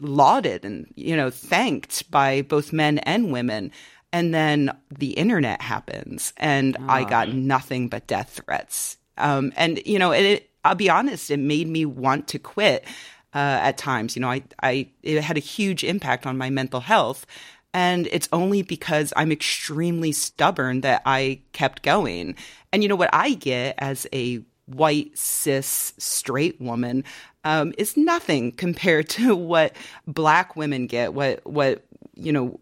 lauded 0.01 0.65
and, 0.65 0.91
you 0.95 1.15
know, 1.15 1.29
thanked 1.29 2.09
by 2.11 2.41
both 2.41 2.73
men 2.73 2.99
and 2.99 3.31
women. 3.31 3.71
And 4.11 4.33
then 4.33 4.71
the 4.89 5.11
internet 5.11 5.61
happens 5.61 6.33
and 6.37 6.77
I 6.87 7.03
got 7.03 7.29
ah. 7.29 7.33
nothing 7.33 7.89
but 7.89 8.07
death 8.07 8.41
threats 8.43 8.97
um, 9.19 9.51
and 9.55 9.81
you 9.85 9.99
know, 9.99 10.11
it, 10.11 10.49
I'll 10.63 10.75
be 10.75 10.89
honest, 10.89 11.31
it 11.31 11.37
made 11.37 11.67
me 11.67 11.85
want 11.85 12.27
to 12.29 12.39
quit 12.39 12.85
uh, 13.33 13.59
at 13.61 13.77
times. 13.77 14.15
You 14.15 14.21
know, 14.21 14.31
I, 14.31 14.43
I 14.61 14.89
it 15.03 15.21
had 15.21 15.37
a 15.37 15.41
huge 15.41 15.83
impact 15.83 16.25
on 16.25 16.37
my 16.37 16.49
mental 16.49 16.81
health. 16.81 17.25
And 17.71 18.07
it's 18.07 18.27
only 18.31 18.63
because 18.63 19.13
I'm 19.15 19.31
extremely 19.31 20.11
stubborn 20.11 20.81
that 20.81 21.03
I 21.05 21.41
kept 21.53 21.83
going. 21.83 22.35
And 22.73 22.81
you 22.81 22.89
know 22.89 22.95
what 22.95 23.11
I 23.13 23.33
get 23.35 23.75
as 23.77 24.07
a 24.11 24.41
white 24.65 25.17
cis 25.17 25.93
straight 25.97 26.59
woman 26.59 27.03
um, 27.43 27.73
is 27.77 27.95
nothing 27.95 28.51
compared 28.51 29.09
to 29.09 29.35
what 29.35 29.75
black 30.07 30.55
women 30.55 30.87
get. 30.87 31.13
What 31.13 31.45
what 31.45 31.83
you 32.15 32.31
know 32.31 32.59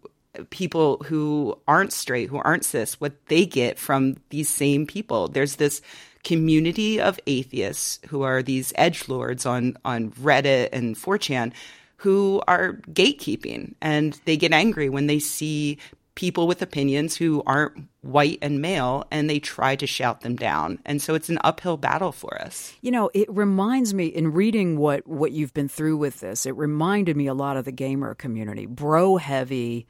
people 0.50 0.98
who 1.06 1.58
aren't 1.66 1.92
straight, 1.92 2.28
who 2.28 2.38
aren't 2.38 2.64
cis, 2.64 3.00
what 3.00 3.26
they 3.26 3.46
get 3.46 3.78
from 3.78 4.16
these 4.30 4.48
same 4.48 4.86
people. 4.86 5.28
There's 5.28 5.56
this 5.56 5.80
community 6.28 7.00
of 7.00 7.18
atheists 7.26 8.00
who 8.08 8.20
are 8.20 8.42
these 8.42 8.70
edge 8.76 9.08
lords 9.08 9.46
on 9.46 9.74
on 9.82 10.10
Reddit 10.10 10.68
and 10.72 10.94
4chan 10.94 11.54
who 11.96 12.42
are 12.46 12.74
gatekeeping 12.92 13.74
and 13.80 14.20
they 14.26 14.36
get 14.36 14.52
angry 14.52 14.90
when 14.90 15.06
they 15.06 15.20
see 15.20 15.78
people 16.16 16.46
with 16.46 16.60
opinions 16.60 17.16
who 17.16 17.42
aren't 17.46 17.88
white 18.02 18.38
and 18.42 18.60
male 18.60 19.06
and 19.10 19.30
they 19.30 19.38
try 19.38 19.74
to 19.74 19.86
shout 19.86 20.20
them 20.20 20.36
down. 20.36 20.78
And 20.84 21.00
so 21.00 21.14
it's 21.14 21.30
an 21.30 21.38
uphill 21.44 21.78
battle 21.78 22.12
for 22.12 22.38
us. 22.42 22.74
You 22.82 22.90
know, 22.90 23.08
it 23.14 23.30
reminds 23.30 23.94
me 23.94 24.08
in 24.08 24.34
reading 24.34 24.76
what 24.76 25.06
what 25.06 25.32
you've 25.32 25.54
been 25.54 25.70
through 25.70 25.96
with 25.96 26.20
this, 26.20 26.44
it 26.44 26.54
reminded 26.56 27.16
me 27.16 27.26
a 27.26 27.32
lot 27.34 27.56
of 27.56 27.64
the 27.64 27.72
gamer 27.72 28.14
community. 28.14 28.66
Bro 28.66 29.16
heavy, 29.16 29.86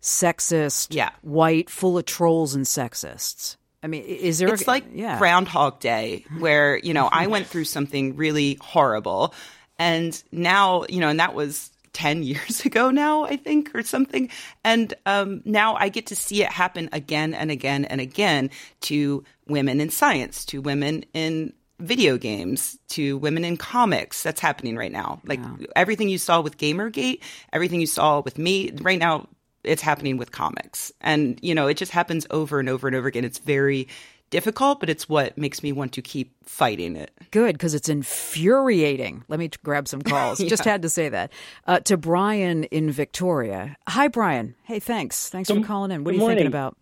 sexist, 0.00 0.94
yeah. 0.94 1.10
white, 1.20 1.68
full 1.68 1.98
of 1.98 2.06
trolls 2.06 2.54
and 2.54 2.64
sexists. 2.64 3.56
I 3.82 3.88
mean, 3.88 4.04
is 4.04 4.38
there 4.38 4.52
It's 4.54 4.68
like 4.68 4.84
yeah. 4.92 5.18
Groundhog 5.18 5.80
Day 5.80 6.24
where, 6.38 6.78
you 6.78 6.94
know, 6.94 7.08
I 7.10 7.26
went 7.26 7.46
through 7.48 7.64
something 7.64 8.16
really 8.16 8.58
horrible 8.60 9.34
and 9.78 10.22
now, 10.30 10.84
you 10.88 11.00
know, 11.00 11.08
and 11.08 11.18
that 11.18 11.34
was 11.34 11.70
10 11.92 12.22
years 12.22 12.64
ago 12.64 12.90
now, 12.90 13.24
I 13.24 13.36
think, 13.36 13.74
or 13.74 13.82
something. 13.82 14.30
And 14.64 14.94
um, 15.06 15.42
now 15.44 15.74
I 15.74 15.88
get 15.88 16.06
to 16.06 16.16
see 16.16 16.42
it 16.42 16.52
happen 16.52 16.88
again 16.92 17.34
and 17.34 17.50
again 17.50 17.84
and 17.84 18.00
again 18.00 18.50
to 18.82 19.24
women 19.48 19.80
in 19.80 19.90
science, 19.90 20.44
to 20.46 20.60
women 20.60 21.04
in 21.12 21.52
video 21.80 22.16
games, 22.16 22.78
to 22.90 23.18
women 23.18 23.44
in 23.44 23.56
comics. 23.56 24.22
That's 24.22 24.40
happening 24.40 24.76
right 24.76 24.92
now. 24.92 25.20
Like 25.24 25.40
everything 25.74 26.08
you 26.08 26.18
saw 26.18 26.40
with 26.40 26.56
Gamergate, 26.56 27.20
everything 27.52 27.80
you 27.80 27.88
saw 27.88 28.20
with 28.20 28.38
me, 28.38 28.70
right 28.80 29.00
now, 29.00 29.28
it's 29.64 29.82
happening 29.82 30.16
with 30.16 30.32
comics. 30.32 30.92
And, 31.00 31.38
you 31.42 31.54
know, 31.54 31.66
it 31.66 31.76
just 31.76 31.92
happens 31.92 32.26
over 32.30 32.60
and 32.60 32.68
over 32.68 32.86
and 32.86 32.96
over 32.96 33.08
again. 33.08 33.24
It's 33.24 33.38
very 33.38 33.88
difficult, 34.30 34.80
but 34.80 34.90
it's 34.90 35.08
what 35.08 35.36
makes 35.38 35.62
me 35.62 35.70
want 35.72 35.92
to 35.92 36.02
keep 36.02 36.34
fighting 36.44 36.96
it. 36.96 37.12
Good, 37.30 37.52
because 37.52 37.74
it's 37.74 37.88
infuriating. 37.88 39.24
Let 39.28 39.38
me 39.38 39.48
t- 39.48 39.58
grab 39.62 39.86
some 39.86 40.02
calls. 40.02 40.40
Yeah. 40.42 40.48
Just 40.48 40.64
had 40.64 40.82
to 40.82 40.88
say 40.88 41.08
that. 41.10 41.32
Uh, 41.66 41.80
to 41.80 41.96
Brian 41.96 42.64
in 42.64 42.90
Victoria. 42.90 43.76
Hi, 43.86 44.08
Brian. 44.08 44.54
Hey, 44.64 44.80
thanks. 44.80 45.28
Thanks 45.28 45.50
for 45.50 45.60
calling 45.60 45.90
in. 45.90 46.02
What 46.02 46.14
are 46.14 46.18
good 46.18 46.22
you 46.22 46.28
thinking 46.28 46.46
about? 46.46 46.76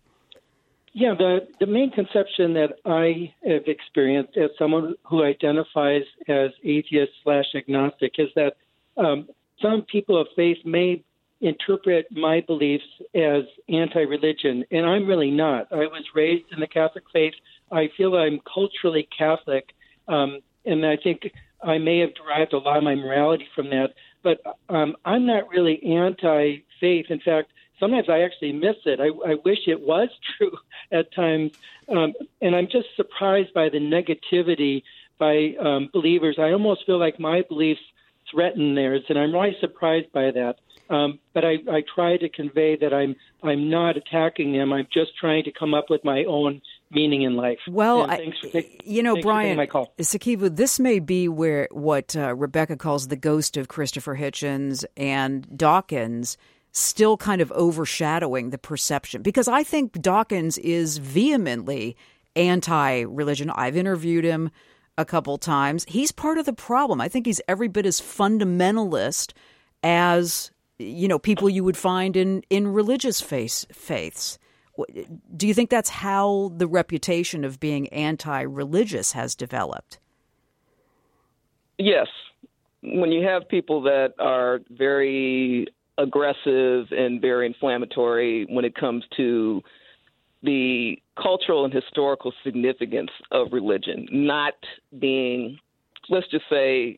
Yeah, 0.93 1.13
the, 1.17 1.47
the 1.59 1.67
main 1.67 1.91
conception 1.91 2.53
that 2.53 2.79
I 2.85 3.33
have 3.45 3.67
experienced 3.67 4.35
as 4.35 4.49
someone 4.57 4.95
who 5.03 5.23
identifies 5.23 6.03
as 6.27 6.51
atheist 6.63 7.11
slash 7.23 7.45
agnostic 7.55 8.13
is 8.17 8.29
that 8.35 8.55
um, 8.97 9.29
some 9.61 9.83
people 9.83 10.19
of 10.19 10.27
faith 10.35 10.57
may 10.65 11.03
interpret 11.41 12.07
my 12.11 12.41
beliefs 12.41 12.85
as 13.13 13.43
anti 13.67 14.01
religion, 14.01 14.63
and 14.71 14.85
I'm 14.85 15.07
really 15.07 15.31
not. 15.31 15.67
I 15.71 15.87
was 15.87 16.03
raised 16.15 16.45
in 16.51 16.59
the 16.59 16.67
Catholic 16.67 17.03
faith. 17.11 17.33
I 17.71 17.89
feel 17.97 18.15
I'm 18.15 18.39
culturally 18.51 19.07
Catholic, 19.17 19.73
um, 20.07 20.39
and 20.65 20.85
I 20.85 20.97
think 20.97 21.31
I 21.63 21.77
may 21.77 21.99
have 21.99 22.13
derived 22.13 22.53
a 22.53 22.59
lot 22.59 22.77
of 22.77 22.83
my 22.83 22.95
morality 22.95 23.47
from 23.55 23.69
that. 23.71 23.93
But 24.23 24.41
um, 24.69 24.95
I'm 25.03 25.25
not 25.25 25.49
really 25.49 25.83
anti 25.83 26.63
faith. 26.79 27.07
In 27.09 27.19
fact, 27.19 27.51
sometimes 27.79 28.07
I 28.07 28.21
actually 28.21 28.53
miss 28.53 28.77
it. 28.85 28.99
I, 28.99 29.07
I 29.29 29.35
wish 29.43 29.67
it 29.67 29.81
was 29.81 30.09
true 30.37 30.57
at 30.91 31.13
times. 31.13 31.51
Um, 31.89 32.13
and 32.41 32.55
I'm 32.55 32.67
just 32.67 32.87
surprised 32.95 33.53
by 33.53 33.69
the 33.69 33.79
negativity 33.79 34.83
by 35.17 35.55
um, 35.59 35.89
believers. 35.91 36.37
I 36.39 36.51
almost 36.51 36.85
feel 36.85 36.97
like 36.97 37.19
my 37.19 37.41
beliefs 37.41 37.81
threaten 38.29 38.75
theirs, 38.75 39.03
and 39.09 39.19
I'm 39.19 39.33
really 39.33 39.55
surprised 39.59 40.11
by 40.11 40.31
that. 40.31 40.59
Um, 40.91 41.19
but 41.33 41.45
I, 41.45 41.59
I 41.71 41.83
try 41.95 42.17
to 42.17 42.27
convey 42.27 42.75
that 42.75 42.93
I'm 42.93 43.15
I'm 43.41 43.69
not 43.69 43.95
attacking 43.95 44.51
them. 44.51 44.73
I'm 44.73 44.87
just 44.93 45.17
trying 45.17 45.45
to 45.45 45.51
come 45.51 45.73
up 45.73 45.89
with 45.89 46.03
my 46.03 46.25
own 46.25 46.61
meaning 46.91 47.21
in 47.21 47.35
life. 47.35 47.59
Well, 47.67 48.11
I, 48.11 48.17
for 48.41 48.49
take- 48.49 48.81
you 48.85 49.01
know, 49.01 49.13
thanks 49.13 49.25
for 49.25 49.41
taking 49.41 49.55
Brian. 49.55 49.87
Sikivu, 49.99 50.55
this 50.55 50.79
may 50.79 50.99
be 50.99 51.29
where 51.29 51.69
what 51.71 52.15
uh, 52.15 52.35
Rebecca 52.35 52.75
calls 52.75 53.07
the 53.07 53.15
ghost 53.15 53.55
of 53.55 53.69
Christopher 53.69 54.17
Hitchens 54.17 54.83
and 54.97 55.47
Dawkins 55.57 56.37
still 56.73 57.15
kind 57.15 57.41
of 57.41 57.51
overshadowing 57.53 58.49
the 58.49 58.57
perception 58.57 59.21
because 59.21 59.47
I 59.47 59.63
think 59.63 59.93
Dawkins 60.01 60.57
is 60.57 60.97
vehemently 60.97 61.95
anti-religion. 62.35 63.49
I've 63.49 63.77
interviewed 63.77 64.23
him 64.23 64.51
a 64.97 65.05
couple 65.05 65.37
times. 65.37 65.85
He's 65.87 66.11
part 66.11 66.37
of 66.37 66.45
the 66.45 66.53
problem. 66.53 66.99
I 67.01 67.07
think 67.07 67.25
he's 67.25 67.41
every 67.47 67.67
bit 67.67 67.85
as 67.85 68.01
fundamentalist 68.01 69.33
as 69.83 70.51
you 70.81 71.07
know 71.07 71.19
people 71.19 71.49
you 71.49 71.63
would 71.63 71.77
find 71.77 72.15
in 72.15 72.43
in 72.49 72.67
religious 72.67 73.21
faith, 73.21 73.65
faiths. 73.71 74.37
Do 75.35 75.47
you 75.47 75.53
think 75.53 75.69
that's 75.69 75.89
how 75.89 76.51
the 76.55 76.65
reputation 76.65 77.43
of 77.43 77.59
being 77.59 77.87
anti-religious 77.89 79.11
has 79.11 79.35
developed? 79.35 79.99
Yes. 81.77 82.07
When 82.81 83.11
you 83.11 83.27
have 83.27 83.47
people 83.47 83.81
that 83.83 84.13
are 84.17 84.61
very 84.69 85.67
aggressive 85.97 86.87
and 86.91 87.21
very 87.21 87.45
inflammatory 87.45 88.45
when 88.49 88.65
it 88.65 88.75
comes 88.75 89.03
to 89.17 89.61
the 90.41 90.97
cultural 91.21 91.65
and 91.65 91.73
historical 91.73 92.33
significance 92.43 93.11
of 93.31 93.49
religion, 93.51 94.07
not 94.11 94.55
being, 94.97 95.59
let's 96.09 96.27
just 96.29 96.45
say, 96.49 96.97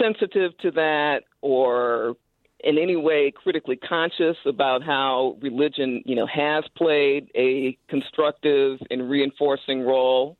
sensitive 0.00 0.56
to 0.58 0.70
that 0.72 1.24
or 1.40 2.16
in 2.64 2.78
any 2.78 2.96
way 2.96 3.30
critically 3.30 3.76
conscious 3.76 4.36
about 4.46 4.82
how 4.82 5.36
religion, 5.42 6.02
you 6.06 6.16
know, 6.16 6.26
has 6.26 6.64
played 6.74 7.28
a 7.36 7.76
constructive 7.88 8.78
and 8.90 9.08
reinforcing 9.08 9.82
role 9.82 10.38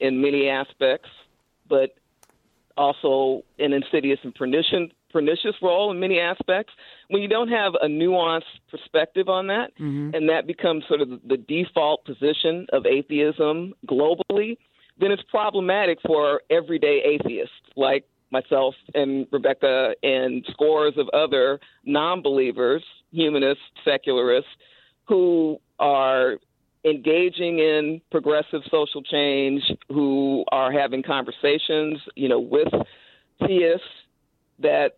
in 0.00 0.22
many 0.22 0.48
aspects, 0.48 1.10
but 1.68 1.94
also 2.78 3.44
an 3.58 3.74
insidious 3.74 4.18
and 4.22 4.34
pernicious, 4.34 4.88
pernicious 5.12 5.54
role 5.60 5.90
in 5.90 6.00
many 6.00 6.18
aspects. 6.18 6.72
When 7.08 7.20
you 7.20 7.28
don't 7.28 7.48
have 7.48 7.74
a 7.74 7.86
nuanced 7.86 8.44
perspective 8.70 9.28
on 9.28 9.48
that, 9.48 9.72
mm-hmm. 9.78 10.14
and 10.14 10.30
that 10.30 10.46
becomes 10.46 10.84
sort 10.88 11.02
of 11.02 11.10
the 11.28 11.36
default 11.36 12.06
position 12.06 12.66
of 12.72 12.86
atheism 12.86 13.74
globally, 13.86 14.56
then 14.98 15.10
it's 15.10 15.22
problematic 15.30 15.98
for 16.06 16.40
everyday 16.48 17.02
atheists 17.04 17.54
like 17.76 18.04
myself 18.30 18.74
and 18.94 19.26
Rebecca 19.30 19.94
and 20.02 20.44
scores 20.50 20.94
of 20.96 21.08
other 21.10 21.60
non 21.84 22.22
believers, 22.22 22.82
humanists, 23.12 23.62
secularists, 23.84 24.50
who 25.06 25.58
are 25.78 26.36
engaging 26.84 27.58
in 27.58 28.00
progressive 28.10 28.62
social 28.70 29.02
change, 29.02 29.62
who 29.88 30.44
are 30.50 30.72
having 30.72 31.02
conversations, 31.02 31.98
you 32.14 32.28
know, 32.28 32.40
with 32.40 32.68
theists 33.40 33.86
that 34.60 34.94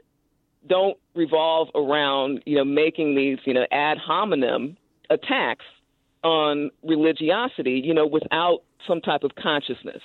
don't 0.68 0.96
revolve 1.14 1.68
around, 1.74 2.42
you 2.46 2.56
know, 2.56 2.64
making 2.64 3.14
these, 3.16 3.38
you 3.44 3.54
know, 3.54 3.66
ad 3.72 3.98
hominem 3.98 4.76
attacks 5.10 5.64
on 6.22 6.70
religiosity, 6.84 7.80
you 7.84 7.92
know, 7.92 8.06
without 8.06 8.62
some 8.86 9.00
type 9.00 9.24
of 9.24 9.34
consciousness. 9.34 10.02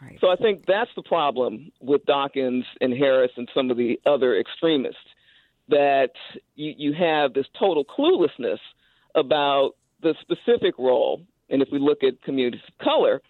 Right. 0.00 0.18
So 0.20 0.30
I 0.30 0.36
think 0.36 0.66
that's 0.66 0.90
the 0.96 1.02
problem 1.02 1.72
with 1.80 2.04
Dawkins 2.04 2.64
and 2.80 2.92
Harris 2.92 3.32
and 3.36 3.48
some 3.54 3.70
of 3.70 3.76
the 3.76 4.00
other 4.06 4.38
extremists 4.38 4.98
that 5.68 6.10
you, 6.56 6.74
you 6.76 6.92
have 6.92 7.32
this 7.32 7.46
total 7.58 7.84
cluelessness 7.84 8.58
about 9.14 9.72
the 10.02 10.14
specific 10.20 10.74
role, 10.78 11.22
and 11.48 11.62
if 11.62 11.68
we 11.72 11.78
look 11.78 12.02
at 12.02 12.20
communities 12.22 12.60
of 12.68 12.84
color, 12.84 13.22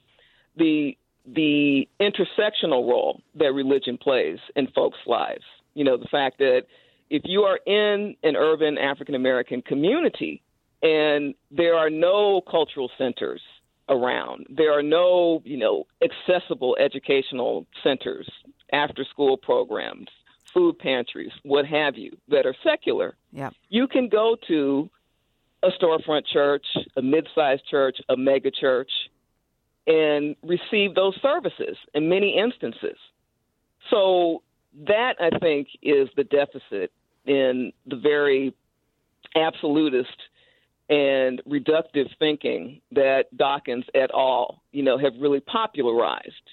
the 0.57 0.97
the 1.27 1.89
intersectional 2.01 2.87
role 2.87 3.23
that 3.35 3.53
religion 3.55 3.97
plays 3.97 4.39
in 4.57 4.67
folks' 4.69 4.99
lives. 5.07 5.45
You 5.73 5.85
know, 5.85 5.97
the 5.97 6.09
fact 6.09 6.39
that 6.39 6.65
if 7.09 7.23
you 7.25 7.43
are 7.43 7.59
in 7.67 8.17
an 8.23 8.37
urban 8.37 8.77
African 8.77 9.15
American 9.15 9.63
community 9.63 10.43
and 10.83 11.35
there 11.51 11.77
are 11.77 11.89
no 11.89 12.43
cultural 12.43 12.91
centers 12.99 13.41
around, 13.89 14.47
there 14.49 14.73
are 14.73 14.83
no, 14.83 15.43
you 15.45 15.57
know, 15.57 15.87
accessible 16.03 16.77
educational 16.81 17.67
centers, 17.83 18.29
after 18.73 19.05
school 19.05 19.37
programs, 19.37 20.09
food 20.53 20.79
pantries, 20.79 21.33
what 21.43 21.67
have 21.67 21.97
you, 21.97 22.17
that 22.29 22.47
are 22.47 22.55
secular, 22.63 23.15
Yeah. 23.33 23.51
you 23.69 23.87
can 23.87 24.09
go 24.09 24.37
to 24.49 24.89
a 25.63 25.71
storefront 25.71 26.27
church, 26.27 26.67
a 26.97 27.03
mid-sized 27.03 27.67
church, 27.67 27.99
a 28.09 28.17
mega 28.17 28.51
church, 28.51 28.91
and 29.87 30.35
receive 30.43 30.95
those 30.95 31.15
services 31.21 31.77
in 31.95 32.09
many 32.09 32.37
instances. 32.39 32.99
So 33.91 34.43
that 34.87 35.17
I 35.21 35.39
think 35.39 35.69
is 35.83 36.09
the 36.17 36.25
deficit 36.25 36.91
in 37.27 37.73
the 37.87 37.97
very 37.97 38.55
absolutist 39.35 40.17
and 40.89 41.41
reductive 41.49 42.09
thinking 42.19 42.81
that 42.93 43.35
Dawkins 43.37 43.85
et 43.95 44.11
al. 44.13 44.63
you 44.73 44.83
know 44.83 44.99
have 44.99 45.15
really 45.19 45.41
popularized. 45.41 46.51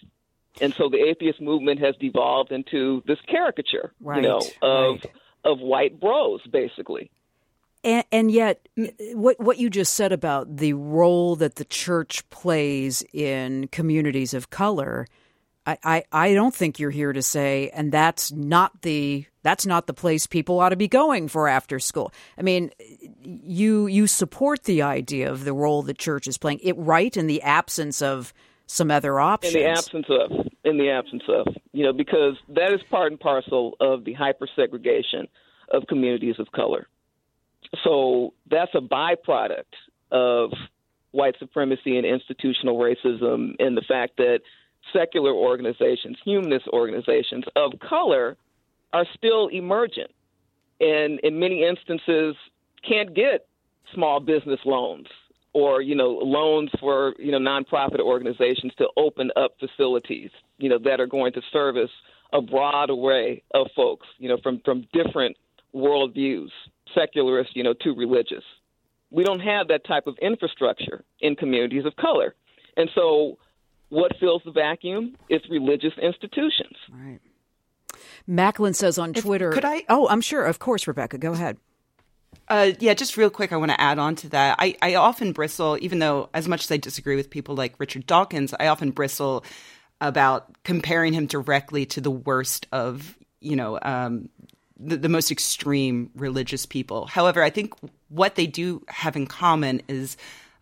And 0.59 0.73
so 0.73 0.89
the 0.89 0.97
atheist 0.97 1.39
movement 1.41 1.79
has 1.79 1.95
devolved 1.97 2.51
into 2.51 3.01
this 3.07 3.19
caricature, 3.27 3.93
Right, 4.01 4.21
you 4.21 4.27
know, 4.27 4.41
of 4.61 4.95
right. 4.95 5.11
of 5.43 5.59
white 5.59 5.99
bros, 5.99 6.41
basically. 6.51 7.09
And, 7.83 8.03
and, 8.11 8.31
yet, 8.31 8.67
what 9.13 9.39
what 9.39 9.57
you 9.57 9.69
just 9.69 9.93
said 9.93 10.11
about 10.11 10.57
the 10.57 10.73
role 10.73 11.35
that 11.37 11.55
the 11.55 11.65
church 11.65 12.29
plays 12.29 13.03
in 13.11 13.69
communities 13.69 14.35
of 14.35 14.51
color, 14.51 15.07
I, 15.65 15.77
I, 15.83 16.03
I 16.11 16.33
don't 16.33 16.53
think 16.53 16.77
you're 16.77 16.91
here 16.91 17.11
to 17.11 17.23
say, 17.23 17.71
and 17.73 17.91
that's 17.91 18.31
not 18.31 18.83
the 18.83 19.25
that's 19.41 19.65
not 19.65 19.87
the 19.87 19.95
place 19.95 20.27
people 20.27 20.59
ought 20.59 20.69
to 20.69 20.75
be 20.75 20.87
going 20.87 21.27
for 21.27 21.47
after 21.47 21.79
school. 21.79 22.13
I 22.37 22.43
mean, 22.43 22.71
you 23.23 23.87
you 23.87 24.07
support 24.07 24.63
the 24.63 24.81
idea 24.81 25.31
of 25.31 25.43
the 25.43 25.53
role 25.53 25.81
the 25.81 25.93
church 25.93 26.27
is 26.27 26.37
playing. 26.37 26.59
It 26.63 26.77
right 26.77 27.15
in 27.15 27.27
the 27.27 27.41
absence 27.41 28.01
of 28.01 28.33
some 28.67 28.89
other 28.89 29.19
options. 29.19 29.53
In 29.53 29.61
the 29.61 29.67
absence 29.67 30.05
of, 30.09 30.31
in 30.63 30.77
the 30.77 30.89
absence 30.89 31.23
of, 31.27 31.47
you 31.73 31.83
know, 31.83 31.91
because 31.91 32.37
that 32.49 32.71
is 32.71 32.79
part 32.89 33.11
and 33.11 33.19
parcel 33.19 33.75
of 33.81 34.05
the 34.05 34.13
hyper 34.13 34.47
segregation 34.55 35.27
of 35.69 35.87
communities 35.87 36.35
of 36.39 36.51
color. 36.51 36.87
So 37.83 38.33
that's 38.49 38.71
a 38.73 38.79
byproduct 38.79 39.73
of 40.11 40.51
white 41.11 41.35
supremacy 41.39 41.97
and 41.97 42.05
institutional 42.05 42.77
racism, 42.77 43.55
and 43.59 43.75
the 43.75 43.83
fact 43.85 44.17
that 44.17 44.39
secular 44.93 45.33
organizations, 45.33 46.17
humanist 46.23 46.67
organizations 46.69 47.43
of 47.55 47.73
color, 47.79 48.37
are 48.93 49.05
still 49.15 49.47
emergent, 49.47 50.11
and 50.79 51.19
in 51.19 51.39
many 51.39 51.63
instances 51.63 52.35
can't 52.87 53.13
get 53.13 53.47
small 53.93 54.19
business 54.19 54.59
loans 54.65 55.07
or 55.53 55.81
you 55.81 55.95
know 55.95 56.11
loans 56.11 56.69
for 56.79 57.13
you 57.19 57.31
know 57.31 57.39
nonprofit 57.39 57.99
organizations 57.99 58.71
to 58.77 58.87
open 58.97 59.31
up 59.35 59.51
facilities 59.59 60.29
you 60.57 60.69
know 60.69 60.79
that 60.79 60.99
are 60.99 61.07
going 61.07 61.33
to 61.33 61.41
service 61.51 61.89
a 62.33 62.41
broad 62.41 62.89
array 62.89 63.43
of 63.53 63.67
folks 63.75 64.07
you 64.17 64.29
know 64.29 64.37
from 64.41 64.61
from 64.63 64.87
different 64.93 65.35
worldviews 65.75 66.49
secularist 66.95 67.55
you 67.55 67.63
know 67.63 67.73
to 67.73 67.93
religious 67.93 68.43
we 69.09 69.23
don't 69.23 69.41
have 69.41 69.67
that 69.67 69.85
type 69.85 70.07
of 70.07 70.17
infrastructure 70.21 71.03
in 71.19 71.35
communities 71.35 71.85
of 71.85 71.95
color 71.95 72.33
and 72.77 72.89
so 72.95 73.37
what 73.89 74.11
fills 74.19 74.41
the 74.45 74.51
vacuum 74.51 75.15
is 75.29 75.41
religious 75.49 75.93
institutions 76.01 76.77
right 76.91 77.19
Macklin 78.27 78.73
says 78.73 78.97
on 78.97 79.13
Twitter. 79.13 79.49
If, 79.49 79.55
could 79.55 79.65
I? 79.65 79.83
Oh, 79.89 80.07
I'm 80.07 80.21
sure. 80.21 80.45
Of 80.45 80.59
course, 80.59 80.87
Rebecca. 80.87 81.17
Go 81.17 81.33
ahead. 81.33 81.57
Uh, 82.47 82.71
yeah, 82.79 82.93
just 82.93 83.15
real 83.15 83.29
quick, 83.29 83.53
I 83.53 83.57
want 83.57 83.71
to 83.71 83.79
add 83.79 83.97
on 83.97 84.15
to 84.17 84.29
that. 84.29 84.57
I, 84.59 84.75
I 84.81 84.95
often 84.95 85.31
bristle, 85.31 85.77
even 85.81 85.99
though 85.99 86.29
as 86.33 86.47
much 86.47 86.65
as 86.65 86.71
I 86.71 86.77
disagree 86.77 87.15
with 87.15 87.29
people 87.29 87.55
like 87.55 87.75
Richard 87.77 88.05
Dawkins, 88.05 88.53
I 88.59 88.67
often 88.67 88.91
bristle 88.91 89.45
about 90.01 90.49
comparing 90.63 91.13
him 91.13 91.27
directly 91.27 91.85
to 91.87 92.01
the 92.01 92.11
worst 92.11 92.67
of, 92.71 93.17
you 93.39 93.55
know, 93.55 93.79
um, 93.81 94.29
the, 94.77 94.97
the 94.97 95.09
most 95.09 95.31
extreme 95.31 96.09
religious 96.15 96.65
people. 96.65 97.05
However, 97.05 97.41
I 97.43 97.49
think 97.49 97.73
what 98.09 98.35
they 98.35 98.47
do 98.47 98.83
have 98.89 99.15
in 99.15 99.27
common 99.27 99.81
is 99.87 100.17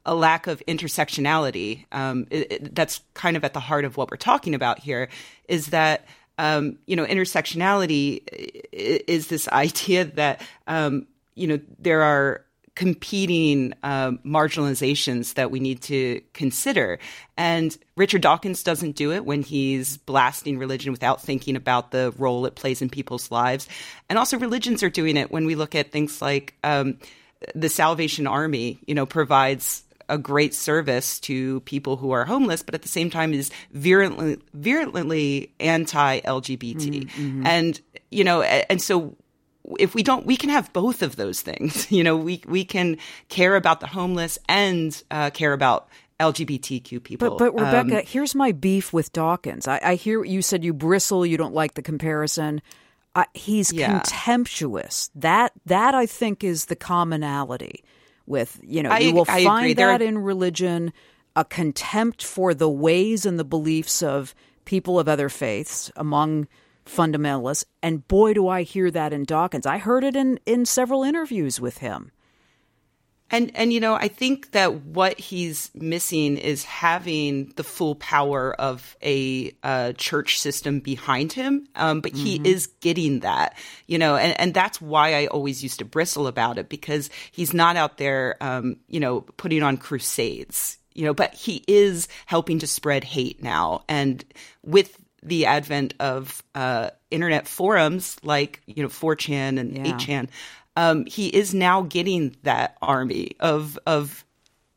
a 0.05 0.13
lack 0.13 0.47
of 0.47 0.61
intersectionality. 0.67 1.85
Um, 1.91 2.27
it, 2.29 2.51
it, 2.51 2.75
that's 2.75 3.01
kind 3.13 3.37
of 3.37 3.43
at 3.43 3.53
the 3.53 3.59
heart 3.59 3.85
of 3.85 3.97
what 3.97 4.11
we're 4.11 4.17
talking 4.17 4.55
about 4.55 4.79
here. 4.79 5.09
Is 5.47 5.67
that 5.67 6.05
um, 6.37 6.77
you 6.85 6.95
know 6.95 7.05
intersectionality 7.05 8.23
is 8.71 9.27
this 9.27 9.47
idea 9.49 10.05
that 10.05 10.41
um, 10.67 11.07
you 11.39 11.47
know, 11.47 11.59
there 11.79 12.01
are 12.01 12.45
competing 12.75 13.73
uh, 13.83 14.11
marginalizations 14.25 15.33
that 15.33 15.51
we 15.51 15.59
need 15.59 15.81
to 15.81 16.21
consider. 16.33 16.97
And 17.35 17.77
Richard 17.97 18.21
Dawkins 18.21 18.63
doesn't 18.63 18.95
do 18.95 19.11
it 19.11 19.25
when 19.25 19.41
he's 19.41 19.97
blasting 19.97 20.57
religion 20.57 20.93
without 20.93 21.21
thinking 21.21 21.57
about 21.57 21.91
the 21.91 22.13
role 22.17 22.45
it 22.45 22.55
plays 22.55 22.81
in 22.81 22.89
people's 22.89 23.31
lives. 23.31 23.67
And 24.09 24.17
also, 24.17 24.37
religions 24.37 24.81
are 24.81 24.89
doing 24.89 25.17
it 25.17 25.29
when 25.29 25.45
we 25.45 25.55
look 25.55 25.75
at 25.75 25.91
things 25.91 26.21
like 26.21 26.55
um, 26.63 26.97
the 27.53 27.67
Salvation 27.67 28.27
Army, 28.27 28.79
you 28.85 28.95
know, 28.95 29.05
provides 29.05 29.83
a 30.07 30.17
great 30.17 30.53
service 30.53 31.19
to 31.19 31.59
people 31.61 31.97
who 31.97 32.11
are 32.11 32.25
homeless, 32.25 32.63
but 32.63 32.75
at 32.75 32.81
the 32.81 32.87
same 32.87 33.09
time 33.09 33.33
is 33.33 33.51
virulently, 33.73 34.37
virulently 34.53 35.53
anti-LGBT. 35.59 37.09
Mm-hmm. 37.09 37.45
And, 37.45 37.79
you 38.09 38.23
know, 38.23 38.41
and 38.41 38.81
so 38.81 39.15
if 39.79 39.93
we 39.93 40.03
don't, 40.03 40.25
we 40.25 40.37
can 40.37 40.49
have 40.49 40.71
both 40.73 41.01
of 41.01 41.15
those 41.15 41.41
things. 41.41 41.87
You 41.99 42.03
know, 42.03 42.15
we 42.15 42.41
we 42.47 42.63
can 42.63 42.97
care 43.27 43.55
about 43.55 43.79
the 43.79 43.87
homeless 43.87 44.39
and 44.47 45.01
uh, 45.11 45.31
care 45.31 45.53
about 45.53 45.89
LGBTQ 46.19 47.03
people. 47.03 47.37
But, 47.37 47.37
but 47.37 47.53
Rebecca, 47.53 47.99
um, 47.99 48.05
here's 48.05 48.35
my 48.35 48.51
beef 48.51 48.93
with 48.93 49.11
Dawkins. 49.11 49.67
I, 49.67 49.79
I, 49.83 49.95
hear 49.95 50.23
you 50.23 50.41
said 50.41 50.63
you 50.63 50.73
bristle, 50.73 51.25
you 51.25 51.37
don't 51.37 51.53
like 51.53 51.73
the 51.73 51.81
comparison. 51.81 52.61
Uh, 53.15 53.25
he's 53.33 53.73
yeah. 53.73 53.87
contemptuous. 53.87 55.09
That 55.15 55.51
that 55.65 55.95
I 55.95 56.05
think 56.05 56.43
is 56.43 56.65
the 56.65 56.75
commonality 56.75 57.83
with 58.25 58.59
you 58.63 58.83
know 58.83 58.91
I, 58.91 58.99
you 58.99 59.13
will 59.13 59.25
I 59.27 59.43
find 59.43 59.71
agree. 59.71 59.73
that 59.73 60.01
in 60.01 60.19
religion 60.19 60.93
a 61.35 61.43
contempt 61.43 62.23
for 62.23 62.53
the 62.53 62.69
ways 62.69 63.25
and 63.25 63.39
the 63.39 63.45
beliefs 63.45 64.03
of 64.03 64.35
people 64.65 64.99
of 64.99 65.07
other 65.07 65.29
faiths 65.29 65.91
among 65.95 66.47
fundamentalists. 66.89 67.65
And 67.81 68.07
boy, 68.07 68.33
do 68.33 68.47
I 68.47 68.63
hear 68.63 68.91
that 68.91 69.13
in 69.13 69.23
Dawkins. 69.23 69.65
I 69.65 69.77
heard 69.77 70.03
it 70.03 70.15
in, 70.15 70.39
in 70.45 70.65
several 70.65 71.03
interviews 71.03 71.61
with 71.61 71.77
him. 71.77 72.11
And 73.31 73.51
and 73.55 73.71
you 73.71 73.79
know, 73.79 73.93
I 73.93 74.07
think 74.07 74.51
that 74.51 74.73
what 74.73 75.19
he's 75.19 75.69
missing 75.75 76.37
is 76.37 76.63
having 76.63 77.53
the 77.55 77.63
full 77.63 77.95
power 77.95 78.53
of 78.53 78.97
a 79.03 79.51
uh, 79.61 79.93
church 79.93 80.39
system 80.39 80.79
behind 80.79 81.33
him. 81.33 81.67
Um, 81.75 82.01
but 82.01 82.13
mm-hmm. 82.13 82.25
he 82.25 82.41
is 82.43 82.67
getting 82.81 83.19
that, 83.19 83.55
you 83.85 83.99
know, 83.99 84.15
and, 84.15 84.39
and 84.39 84.53
that's 84.53 84.81
why 84.81 85.13
I 85.13 85.27
always 85.27 85.61
used 85.61 85.79
to 85.79 85.85
bristle 85.85 86.25
about 86.25 86.57
it 86.57 86.69
because 86.69 87.11
he's 87.31 87.53
not 87.53 87.75
out 87.75 87.97
there, 87.97 88.35
um, 88.41 88.77
you 88.87 88.99
know, 88.99 89.21
putting 89.21 89.61
on 89.61 89.77
crusades, 89.77 90.79
you 90.95 91.05
know, 91.05 91.13
but 91.13 91.33
he 91.35 91.63
is 91.67 92.07
helping 92.25 92.57
to 92.59 92.67
spread 92.67 93.03
hate 93.03 93.43
now, 93.43 93.83
and 93.87 94.25
with 94.63 94.97
the 95.23 95.45
advent 95.45 95.93
of 95.99 96.43
uh, 96.55 96.89
internet 97.11 97.47
forums 97.47 98.17
like 98.23 98.61
you 98.65 98.83
know 98.83 98.89
4chan 98.89 99.59
and 99.59 99.77
yeah. 99.77 99.93
8chan, 99.93 100.29
um, 100.75 101.05
he 101.05 101.27
is 101.27 101.53
now 101.53 101.81
getting 101.81 102.35
that 102.43 102.77
army 102.81 103.31
of 103.39 103.77
of 103.85 104.23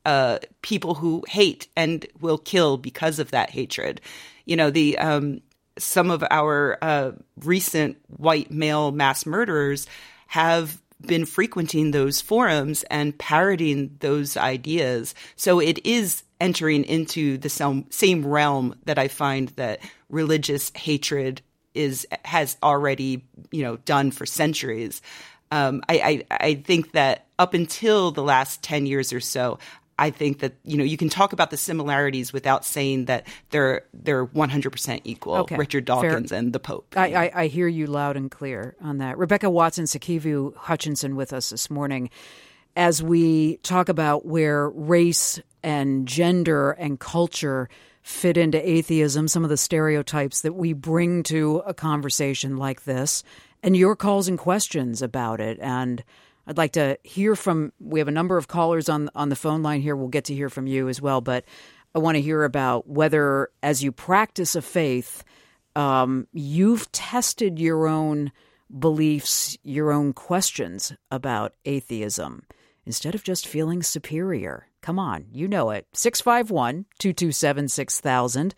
uh, 0.04 0.38
people 0.62 0.94
who 0.94 1.24
hate 1.28 1.68
and 1.76 2.06
will 2.20 2.38
kill 2.38 2.76
because 2.76 3.18
of 3.18 3.30
that 3.30 3.50
hatred. 3.50 4.00
You 4.44 4.56
know 4.56 4.70
the 4.70 4.98
um, 4.98 5.40
some 5.78 6.10
of 6.10 6.24
our 6.30 6.78
uh, 6.82 7.12
recent 7.42 7.96
white 8.08 8.50
male 8.50 8.92
mass 8.92 9.24
murderers 9.26 9.86
have 10.26 10.80
been 11.00 11.26
frequenting 11.26 11.90
those 11.90 12.20
forums 12.20 12.84
and 12.84 13.16
parroting 13.18 13.96
those 14.00 14.36
ideas. 14.36 15.14
So 15.36 15.60
it 15.60 15.84
is 15.84 16.22
entering 16.42 16.82
into 16.84 17.38
the 17.38 17.48
same, 17.48 18.26
realm 18.26 18.74
that 18.84 18.98
I 18.98 19.08
find 19.08 19.48
that 19.50 19.80
religious 20.10 20.72
hatred 20.74 21.40
is 21.72 22.06
has 22.24 22.58
already 22.62 23.24
you 23.50 23.62
know 23.62 23.76
done 23.78 24.10
for 24.10 24.26
centuries. 24.26 25.00
Um, 25.50 25.82
I, 25.88 26.24
I, 26.30 26.36
I 26.44 26.54
think 26.54 26.92
that 26.92 27.26
up 27.38 27.54
until 27.54 28.10
the 28.10 28.22
last 28.22 28.62
ten 28.62 28.86
years 28.86 29.12
or 29.12 29.20
so, 29.20 29.58
I 29.98 30.10
think 30.10 30.40
that 30.40 30.54
you 30.64 30.76
know 30.76 30.84
you 30.84 30.96
can 30.96 31.08
talk 31.08 31.32
about 31.32 31.50
the 31.50 31.56
similarities 31.56 32.32
without 32.32 32.64
saying 32.64 33.04
that 33.06 33.26
they're 33.50 33.84
they're 33.94 34.24
one 34.24 34.50
hundred 34.50 34.70
percent 34.70 35.02
equal. 35.04 35.36
Okay, 35.36 35.56
Richard 35.56 35.84
Dawkins 35.84 36.30
fair. 36.30 36.38
and 36.40 36.52
the 36.52 36.60
Pope. 36.60 36.94
I, 36.96 37.14
I, 37.14 37.32
I, 37.42 37.46
hear 37.46 37.68
you 37.68 37.86
loud 37.86 38.16
and 38.16 38.30
clear 38.30 38.74
on 38.82 38.98
that. 38.98 39.16
Rebecca 39.16 39.48
Watson 39.48 39.84
Sikivu 39.84 40.54
Hutchinson 40.56 41.14
with 41.14 41.32
us 41.32 41.50
this 41.50 41.70
morning 41.70 42.10
as 42.76 43.02
we 43.02 43.58
talk 43.58 43.88
about 43.88 44.24
where 44.24 44.68
race 44.70 45.40
and 45.62 46.06
gender 46.06 46.72
and 46.72 46.98
culture 46.98 47.68
fit 48.02 48.36
into 48.36 48.68
atheism, 48.68 49.28
some 49.28 49.44
of 49.44 49.50
the 49.50 49.56
stereotypes 49.56 50.40
that 50.40 50.54
we 50.54 50.72
bring 50.72 51.22
to 51.22 51.62
a 51.66 51.74
conversation 51.74 52.56
like 52.56 52.84
this, 52.84 53.22
and 53.62 53.76
your 53.76 53.94
calls 53.94 54.26
and 54.26 54.38
questions 54.38 55.02
about 55.02 55.40
it. 55.40 55.58
And 55.60 56.02
I'd 56.46 56.58
like 56.58 56.72
to 56.72 56.98
hear 57.04 57.36
from. 57.36 57.72
We 57.78 58.00
have 58.00 58.08
a 58.08 58.12
number 58.12 58.36
of 58.36 58.48
callers 58.48 58.88
on 58.88 59.08
on 59.14 59.28
the 59.28 59.36
phone 59.36 59.62
line 59.62 59.80
here. 59.80 59.94
We'll 59.94 60.08
get 60.08 60.24
to 60.24 60.34
hear 60.34 60.50
from 60.50 60.66
you 60.66 60.88
as 60.88 61.00
well, 61.00 61.20
but 61.20 61.44
I 61.94 62.00
want 62.00 62.16
to 62.16 62.22
hear 62.22 62.42
about 62.42 62.88
whether, 62.88 63.50
as 63.62 63.84
you 63.84 63.92
practice 63.92 64.56
a 64.56 64.62
faith, 64.62 65.22
um, 65.76 66.26
you've 66.32 66.90
tested 66.90 67.60
your 67.60 67.86
own 67.86 68.32
beliefs, 68.76 69.56
your 69.62 69.92
own 69.92 70.12
questions 70.14 70.92
about 71.10 71.54
atheism 71.64 72.42
instead 72.86 73.14
of 73.14 73.24
just 73.24 73.46
feeling 73.46 73.82
superior. 73.82 74.68
Come 74.80 74.98
on, 74.98 75.26
you 75.32 75.48
know 75.48 75.70
it. 75.70 75.86
651 75.92 76.86
227 76.98 77.68
6000, 77.68 78.54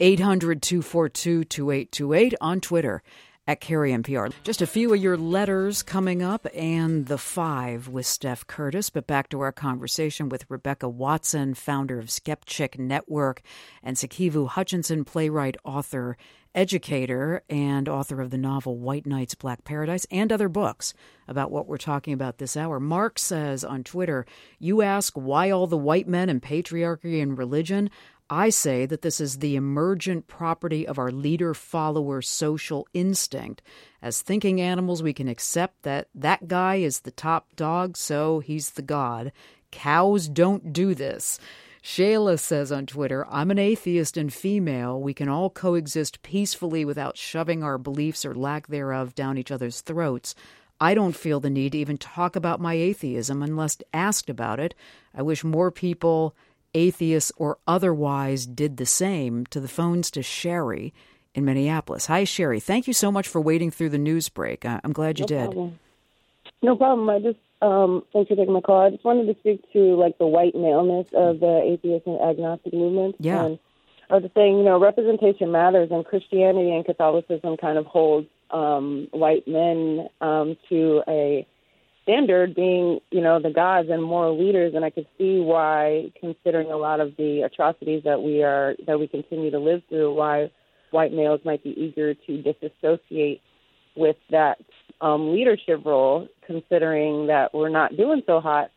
800 0.00 0.62
242 0.62 1.44
2828 1.44 2.34
on 2.40 2.60
Twitter 2.60 3.02
at 3.46 3.60
Kerri 3.60 3.92
MPR. 3.92 4.32
Just 4.44 4.62
a 4.62 4.66
few 4.66 4.94
of 4.94 5.02
your 5.02 5.16
letters 5.16 5.82
coming 5.82 6.22
up 6.22 6.46
and 6.54 7.06
the 7.06 7.18
five 7.18 7.88
with 7.88 8.06
Steph 8.06 8.46
Curtis. 8.46 8.90
But 8.90 9.06
back 9.06 9.28
to 9.30 9.40
our 9.40 9.52
conversation 9.52 10.28
with 10.28 10.48
Rebecca 10.48 10.88
Watson, 10.88 11.54
founder 11.54 11.98
of 11.98 12.06
Skepchick 12.06 12.78
Network, 12.78 13.42
and 13.82 13.96
Sikivu 13.96 14.48
Hutchinson, 14.48 15.04
playwright, 15.04 15.56
author, 15.64 16.16
educator, 16.54 17.42
and 17.48 17.88
author 17.88 18.20
of 18.20 18.30
the 18.30 18.38
novel 18.38 18.78
White 18.78 19.06
Nights, 19.06 19.34
Black 19.34 19.64
Paradise, 19.64 20.06
and 20.10 20.32
other 20.32 20.48
books 20.48 20.94
about 21.26 21.50
what 21.50 21.66
we're 21.66 21.78
talking 21.78 22.12
about 22.12 22.38
this 22.38 22.56
hour. 22.56 22.78
Mark 22.78 23.18
says 23.18 23.64
on 23.64 23.84
Twitter, 23.84 24.26
You 24.58 24.82
ask 24.82 25.14
why 25.14 25.50
all 25.50 25.66
the 25.66 25.76
white 25.76 26.08
men 26.08 26.28
and 26.28 26.42
patriarchy 26.42 27.22
and 27.22 27.36
religion? 27.38 27.90
I 28.30 28.48
say 28.48 28.86
that 28.86 29.02
this 29.02 29.20
is 29.20 29.38
the 29.38 29.56
emergent 29.56 30.26
property 30.26 30.86
of 30.86 30.98
our 30.98 31.10
leader 31.10 31.52
follower 31.52 32.22
social 32.22 32.88
instinct. 32.94 33.60
As 34.00 34.22
thinking 34.22 34.60
animals, 34.60 35.02
we 35.02 35.12
can 35.12 35.28
accept 35.28 35.82
that 35.82 36.08
that 36.14 36.48
guy 36.48 36.76
is 36.76 37.00
the 37.00 37.10
top 37.10 37.54
dog, 37.56 37.96
so 37.96 38.40
he's 38.40 38.70
the 38.70 38.82
god. 38.82 39.32
Cows 39.70 40.28
don't 40.28 40.72
do 40.72 40.94
this. 40.94 41.38
Shayla 41.82 42.38
says 42.38 42.70
on 42.70 42.86
Twitter, 42.86 43.26
I'm 43.28 43.50
an 43.50 43.58
atheist 43.58 44.16
and 44.16 44.32
female. 44.32 45.00
We 45.00 45.14
can 45.14 45.28
all 45.28 45.50
coexist 45.50 46.22
peacefully 46.22 46.84
without 46.84 47.16
shoving 47.16 47.64
our 47.64 47.76
beliefs 47.76 48.24
or 48.24 48.34
lack 48.34 48.68
thereof 48.68 49.16
down 49.16 49.36
each 49.36 49.50
other's 49.50 49.80
throats. 49.80 50.34
I 50.80 50.94
don't 50.94 51.16
feel 51.16 51.40
the 51.40 51.50
need 51.50 51.72
to 51.72 51.78
even 51.78 51.98
talk 51.98 52.36
about 52.36 52.60
my 52.60 52.74
atheism 52.74 53.42
unless 53.42 53.78
asked 53.92 54.30
about 54.30 54.60
it. 54.60 54.74
I 55.14 55.22
wish 55.22 55.42
more 55.42 55.70
people 55.72 56.36
atheists 56.72 57.32
or 57.36 57.58
otherwise 57.66 58.46
did 58.46 58.76
the 58.76 58.86
same 58.86 59.44
to 59.46 59.60
the 59.60 59.68
phones 59.68 60.10
to 60.12 60.22
Sherry 60.22 60.94
in 61.34 61.44
Minneapolis. 61.44 62.06
Hi, 62.06 62.24
Sherry. 62.24 62.60
Thank 62.60 62.86
you 62.86 62.92
so 62.92 63.10
much 63.10 63.26
for 63.26 63.40
waiting 63.40 63.70
through 63.70 63.90
the 63.90 63.98
news 63.98 64.28
break. 64.28 64.64
I'm 64.64 64.92
glad 64.92 65.18
you 65.18 65.24
no 65.24 65.26
did. 65.26 65.44
Problem. 65.46 65.78
No 66.62 66.76
problem. 66.76 67.10
I 67.10 67.18
just 67.18 67.38
um, 67.62 68.02
thanks 68.12 68.28
for 68.28 68.36
taking 68.36 68.52
my 68.52 68.60
call. 68.60 68.82
I 68.82 68.90
just 68.90 69.04
wanted 69.04 69.32
to 69.32 69.38
speak 69.40 69.72
to 69.72 69.94
like 69.94 70.18
the 70.18 70.26
white 70.26 70.54
maleness 70.54 71.06
of 71.14 71.40
the 71.40 71.62
atheist 71.64 72.06
and 72.06 72.20
agnostic 72.20 72.74
movement. 72.74 73.16
Yeah. 73.20 73.44
And 73.44 73.58
I 74.10 74.14
was 74.14 74.24
just 74.24 74.34
saying, 74.34 74.58
you 74.58 74.64
know, 74.64 74.80
representation 74.80 75.52
matters, 75.52 75.90
and 75.90 76.04
Christianity 76.04 76.70
and 76.70 76.84
Catholicism 76.84 77.56
kind 77.56 77.78
of 77.78 77.86
holds 77.86 78.26
um, 78.50 79.08
white 79.12 79.46
men 79.46 80.08
um, 80.20 80.56
to 80.68 81.02
a 81.08 81.46
standard 82.02 82.54
being, 82.54 82.98
you 83.10 83.20
know, 83.20 83.40
the 83.40 83.50
gods 83.50 83.88
and 83.90 84.02
moral 84.02 84.38
leaders, 84.38 84.74
and 84.74 84.84
I 84.84 84.90
could 84.90 85.06
see 85.16 85.38
why, 85.38 86.12
considering 86.18 86.70
a 86.70 86.76
lot 86.76 87.00
of 87.00 87.16
the 87.16 87.42
atrocities 87.42 88.02
that 88.04 88.22
we 88.22 88.42
are 88.42 88.74
that 88.86 88.98
we 88.98 89.06
continue 89.06 89.52
to 89.52 89.60
live 89.60 89.82
through, 89.88 90.12
why 90.12 90.50
white 90.90 91.12
males 91.12 91.40
might 91.44 91.62
be 91.62 91.70
eager 91.70 92.14
to 92.14 92.42
disassociate 92.42 93.40
with 93.94 94.16
that 94.30 94.58
um, 95.02 95.32
leadership 95.32 95.84
role, 95.84 96.28
considering 96.46 97.26
that 97.26 97.52
we're 97.52 97.68
not 97.68 97.96
doing 97.96 98.22
so 98.24 98.40
hot, 98.40 98.70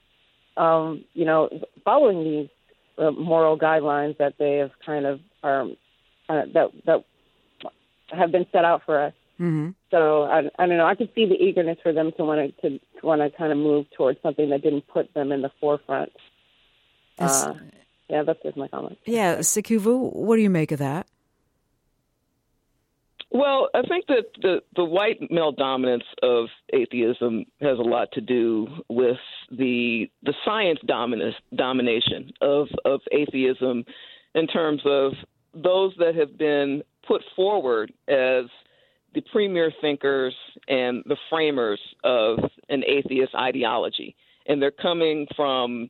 um, 0.57 1.05
you 1.13 1.23
know, 1.23 1.49
following 1.85 2.23
these 2.23 2.49
uh, 2.97 3.11
moral 3.11 3.57
guidelines 3.57 4.17
that 4.17 4.33
they 4.39 4.57
have 4.57 4.71
kind 4.85 5.05
of 5.05 5.19
um, 5.43 5.77
uh, 6.27 6.41
that 6.53 6.71
that 6.85 7.05
have 8.09 8.31
been 8.31 8.47
set 8.51 8.65
out 8.65 8.81
for 8.85 9.01
us. 9.01 9.13
Mm-hmm. 9.39 9.71
So 9.91 10.23
I, 10.23 10.49
I 10.57 10.65
don't 10.65 10.77
know. 10.77 10.87
I 10.87 10.95
could 10.95 11.09
see 11.13 11.25
the 11.25 11.35
eagerness 11.35 11.77
for 11.83 11.93
them 11.93 12.11
to 12.17 12.23
want 12.25 12.55
to 12.61 12.69
to 12.69 12.79
want 13.03 13.21
to 13.21 13.29
kind 13.37 13.51
of 13.51 13.57
move 13.57 13.85
towards 13.95 14.19
something 14.23 14.49
that 14.49 14.63
didn't 14.63 14.87
put 14.87 15.13
them 15.13 15.31
in 15.31 15.41
the 15.41 15.51
forefront. 15.59 16.11
Uh, 17.19 17.53
yeah, 18.09 18.23
that's 18.23 18.41
just 18.43 18.57
my 18.57 18.67
comment. 18.67 18.97
Yeah, 19.05 19.37
Sikivu, 19.37 20.13
what 20.13 20.35
do 20.35 20.41
you 20.41 20.49
make 20.49 20.71
of 20.71 20.79
that? 20.79 21.07
Well, 23.31 23.69
I 23.73 23.81
think 23.81 24.07
that 24.07 24.25
the, 24.41 24.61
the 24.75 24.85
white 24.85 25.19
male 25.29 25.51
dominance 25.51 26.05
of 26.23 26.47
atheism 26.71 27.45
has 27.59 27.77
a 27.79 27.81
lot 27.81 28.11
to 28.13 28.21
do 28.21 28.67
with 28.87 29.17
the 29.51 30.09
the 30.23 30.33
science 30.45 30.79
dominance, 30.85 31.35
domination 31.53 32.31
of, 32.41 32.67
of 32.85 33.01
atheism 33.11 33.83
in 34.35 34.47
terms 34.47 34.81
of 34.85 35.13
those 35.53 35.93
that 35.99 36.15
have 36.15 36.37
been 36.37 36.83
put 37.07 37.23
forward 37.35 37.91
as 38.07 38.45
the 39.13 39.21
premier 39.31 39.71
thinkers 39.81 40.35
and 40.67 41.03
the 41.05 41.17
framers 41.29 41.79
of 42.03 42.39
an 42.69 42.83
atheist 42.85 43.33
ideology. 43.33 44.15
And 44.45 44.61
they're 44.61 44.71
coming 44.71 45.27
from 45.35 45.89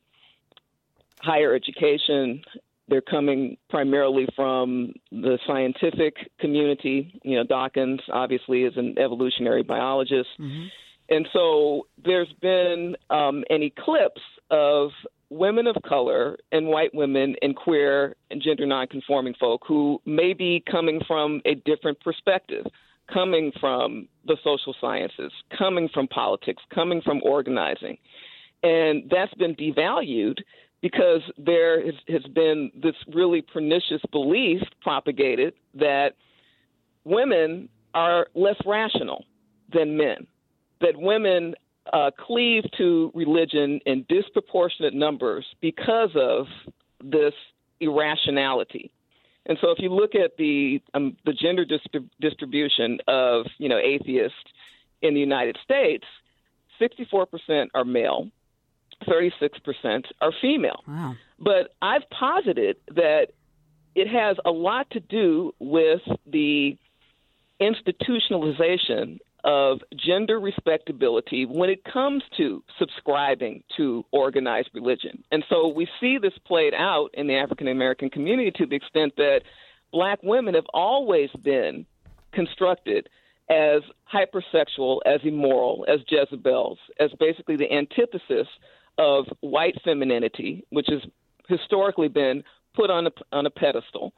higher 1.22 1.54
education, 1.56 2.44
they're 2.88 3.02
coming 3.02 3.58
primarily 3.70 4.28
from 4.36 4.94
the 5.12 5.40
scientific 5.48 6.16
community. 6.40 7.20
You 7.24 7.38
know, 7.38 7.44
Dawkins 7.44 8.02
obviously 8.12 8.64
is 8.64 8.74
an 8.78 8.98
evolutionary 9.00 9.64
biologist. 9.64 10.30
Mm-hmm. 10.40 10.66
And 11.10 11.28
so 11.34 11.88
there's 12.04 12.34
been 12.42 12.96
um, 13.10 13.44
an 13.50 13.62
eclipse 13.64 14.22
of 14.50 14.92
women 15.30 15.68
of 15.68 15.76
color 15.88 16.38
and 16.52 16.68
white 16.68 16.94
women 16.94 17.36
and 17.42 17.56
queer 17.56 18.16
and 18.30 18.42
gender 18.42 18.66
nonconforming 18.66 19.34
folk 19.40 19.64
who 19.68 20.00
may 20.06 20.34
be 20.34 20.64
coming 20.70 21.02
from 21.08 21.42
a 21.46 21.56
different 21.56 22.00
perspective, 22.00 22.66
coming 23.12 23.52
from 23.60 24.08
the 24.26 24.38
social 24.44 24.76
sciences, 24.80 25.32
coming 25.58 25.90
from 25.94 26.08
politics, 26.08 26.64
coming 26.74 27.02
from 27.02 27.22
organizing. 27.24 27.98
And 28.64 29.04
that's 29.12 29.34
been 29.36 29.56
devalued 29.56 30.40
because 30.86 31.22
there 31.36 31.84
has, 31.84 31.96
has 32.08 32.22
been 32.36 32.70
this 32.80 32.94
really 33.12 33.42
pernicious 33.42 34.04
belief 34.12 34.62
propagated 34.84 35.56
that 35.74 36.10
women 37.06 37.68
are 37.96 38.28
less 38.36 38.58
rational 38.68 39.26
than 39.74 39.98
men, 39.98 40.28
that 40.82 40.96
women 40.96 41.56
uh, 41.92 42.12
cleave 42.20 42.66
to 42.78 43.12
religion 43.16 43.80
in 43.88 44.06
disproportionate 44.08 44.94
numbers 44.94 45.44
because 45.60 46.12
of 46.16 46.46
this 47.04 47.34
irrationality. 47.80 48.92
And 49.48 49.58
so, 49.62 49.72
if 49.72 49.80
you 49.80 49.90
look 49.90 50.14
at 50.14 50.38
the 50.38 50.84
um, 50.94 51.18
the 51.26 51.34
gender 51.34 51.66
distrib- 51.66 52.12
distribution 52.22 53.00
of 53.08 53.48
you 53.58 53.70
know 53.70 53.80
atheists 53.80 54.38
in 55.02 55.16
the 55.16 55.20
United 55.20 55.58
States, 55.64 56.06
64% 56.80 57.70
are 57.74 57.86
male, 57.86 58.30
36% 59.08 60.06
are 60.22 60.32
female. 60.42 60.84
Wow. 60.88 61.16
But 61.40 61.74
I've 61.82 62.10
posited 62.10 62.78
that 62.96 63.28
it 63.96 64.08
has 64.08 64.38
a 64.46 64.52
lot 64.52 64.90
to 64.92 65.00
do 65.00 65.54
with 65.60 66.02
the 66.26 66.78
institutionalization 67.62 69.20
of 69.44 69.82
gender 69.96 70.40
respectability 70.40 71.46
when 71.46 71.70
it 71.70 71.84
comes 71.84 72.24
to 72.36 72.64
subscribing 72.80 73.64
to 73.78 74.04
organized 74.12 74.70
religion. 74.74 75.24
And 75.32 75.46
so 75.50 75.68
we 75.68 75.88
see 76.00 76.18
this 76.18 76.34
played 76.46 76.74
out 76.74 77.10
in 77.14 77.28
the 77.28 77.36
African 77.36 77.68
American 77.68 78.10
community 78.10 78.52
to 78.56 78.66
the 78.66 78.76
extent 78.76 79.14
that 79.18 79.42
black 79.92 80.20
women 80.24 80.56
have 80.56 80.66
always 80.74 81.30
been 81.44 81.86
constructed 82.34 83.08
as 83.50 83.84
hypersexual, 84.12 85.00
as 85.06 85.22
immoral, 85.24 85.86
as 85.88 86.00
Jezebels, 86.10 86.78
as 87.00 87.12
basically 87.20 87.56
the 87.56 87.72
antithesis 87.72 88.48
of 88.98 89.26
white 89.42 89.76
femininity, 89.84 90.66
which 90.70 90.88
has 90.90 91.02
historically 91.48 92.08
been 92.08 92.44
put 92.76 92.90
on 92.90 93.08
a, 93.08 93.12
on 93.32 93.46
a 93.46 93.50
pedestal. 93.50 94.14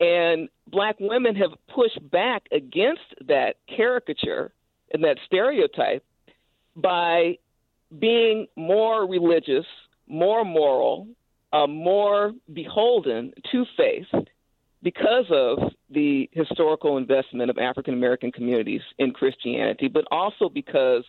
And 0.00 0.48
black 0.66 0.96
women 0.98 1.36
have 1.36 1.50
pushed 1.74 1.98
back 2.10 2.44
against 2.52 3.02
that 3.26 3.56
caricature 3.74 4.52
and 4.92 5.04
that 5.04 5.18
stereotype 5.26 6.04
by 6.74 7.38
being 7.98 8.46
more 8.56 9.06
religious, 9.06 9.66
more 10.06 10.44
moral, 10.44 11.08
uh, 11.52 11.66
more 11.66 12.32
beholden 12.52 13.32
to 13.52 13.64
faith 13.76 14.06
because 14.82 15.26
of 15.30 15.58
the 15.90 16.30
historical 16.32 16.96
investment 16.96 17.50
of 17.50 17.58
African 17.58 17.92
American 17.94 18.32
communities 18.32 18.80
in 18.98 19.12
Christianity, 19.12 19.88
but 19.88 20.04
also 20.10 20.48
because 20.48 21.04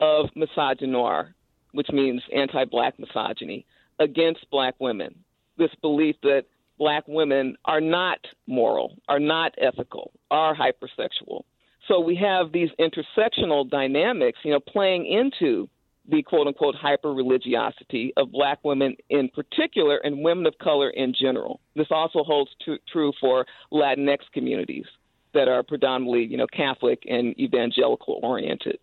of 0.00 0.26
misogynoir, 0.36 1.32
which 1.74 1.88
means 1.92 2.22
anti 2.34 2.64
black 2.64 2.98
misogyny, 2.98 3.66
against 3.98 4.50
black 4.50 4.74
women. 4.78 5.14
This 5.58 5.70
belief 5.82 6.16
that 6.22 6.44
black 6.78 7.04
women 7.06 7.56
are 7.64 7.80
not 7.80 8.18
moral, 8.46 8.96
are 9.08 9.20
not 9.20 9.54
ethical, 9.58 10.12
are 10.30 10.56
hypersexual. 10.56 11.42
So 11.86 12.00
we 12.00 12.16
have 12.16 12.52
these 12.52 12.70
intersectional 12.80 13.68
dynamics, 13.68 14.38
you 14.42 14.52
know, 14.52 14.60
playing 14.60 15.06
into 15.06 15.68
the 16.08 16.22
quote 16.22 16.46
unquote 16.46 16.74
hyper 16.74 17.12
religiosity 17.12 18.12
of 18.16 18.30
black 18.30 18.58
women 18.62 18.96
in 19.10 19.28
particular 19.28 19.98
and 19.98 20.22
women 20.22 20.46
of 20.46 20.56
color 20.58 20.90
in 20.90 21.14
general. 21.18 21.60
This 21.76 21.88
also 21.90 22.22
holds 22.22 22.50
t- 22.64 22.78
true 22.90 23.12
for 23.20 23.46
Latinx 23.72 24.18
communities 24.32 24.86
that 25.32 25.48
are 25.48 25.62
predominantly, 25.62 26.24
you 26.24 26.36
know, 26.36 26.46
Catholic 26.46 27.02
and 27.08 27.38
evangelical 27.38 28.20
oriented. 28.22 28.78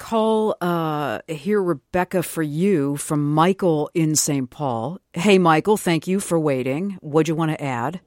Call 0.00 0.56
uh, 0.62 1.20
here, 1.28 1.62
Rebecca, 1.62 2.22
for 2.22 2.42
you 2.42 2.96
from 2.96 3.34
Michael 3.34 3.90
in 3.92 4.16
St. 4.16 4.48
Paul. 4.48 4.98
Hey, 5.12 5.38
Michael, 5.38 5.76
thank 5.76 6.06
you 6.06 6.20
for 6.20 6.40
waiting. 6.40 6.96
What'd 7.02 7.28
you 7.28 7.34
want 7.34 7.50
to 7.50 7.62
add? 7.62 8.00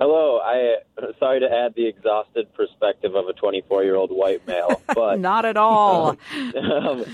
Hello. 0.00 0.40
I 0.40 0.76
sorry 1.18 1.40
to 1.40 1.46
add 1.46 1.74
the 1.76 1.86
exhausted 1.86 2.52
perspective 2.54 3.14
of 3.14 3.28
a 3.28 3.34
24 3.34 3.84
year 3.84 3.94
old 3.94 4.10
white 4.10 4.44
male, 4.46 4.80
but 4.94 5.20
not 5.20 5.44
at 5.44 5.58
all. 5.58 6.08
um, 6.34 7.04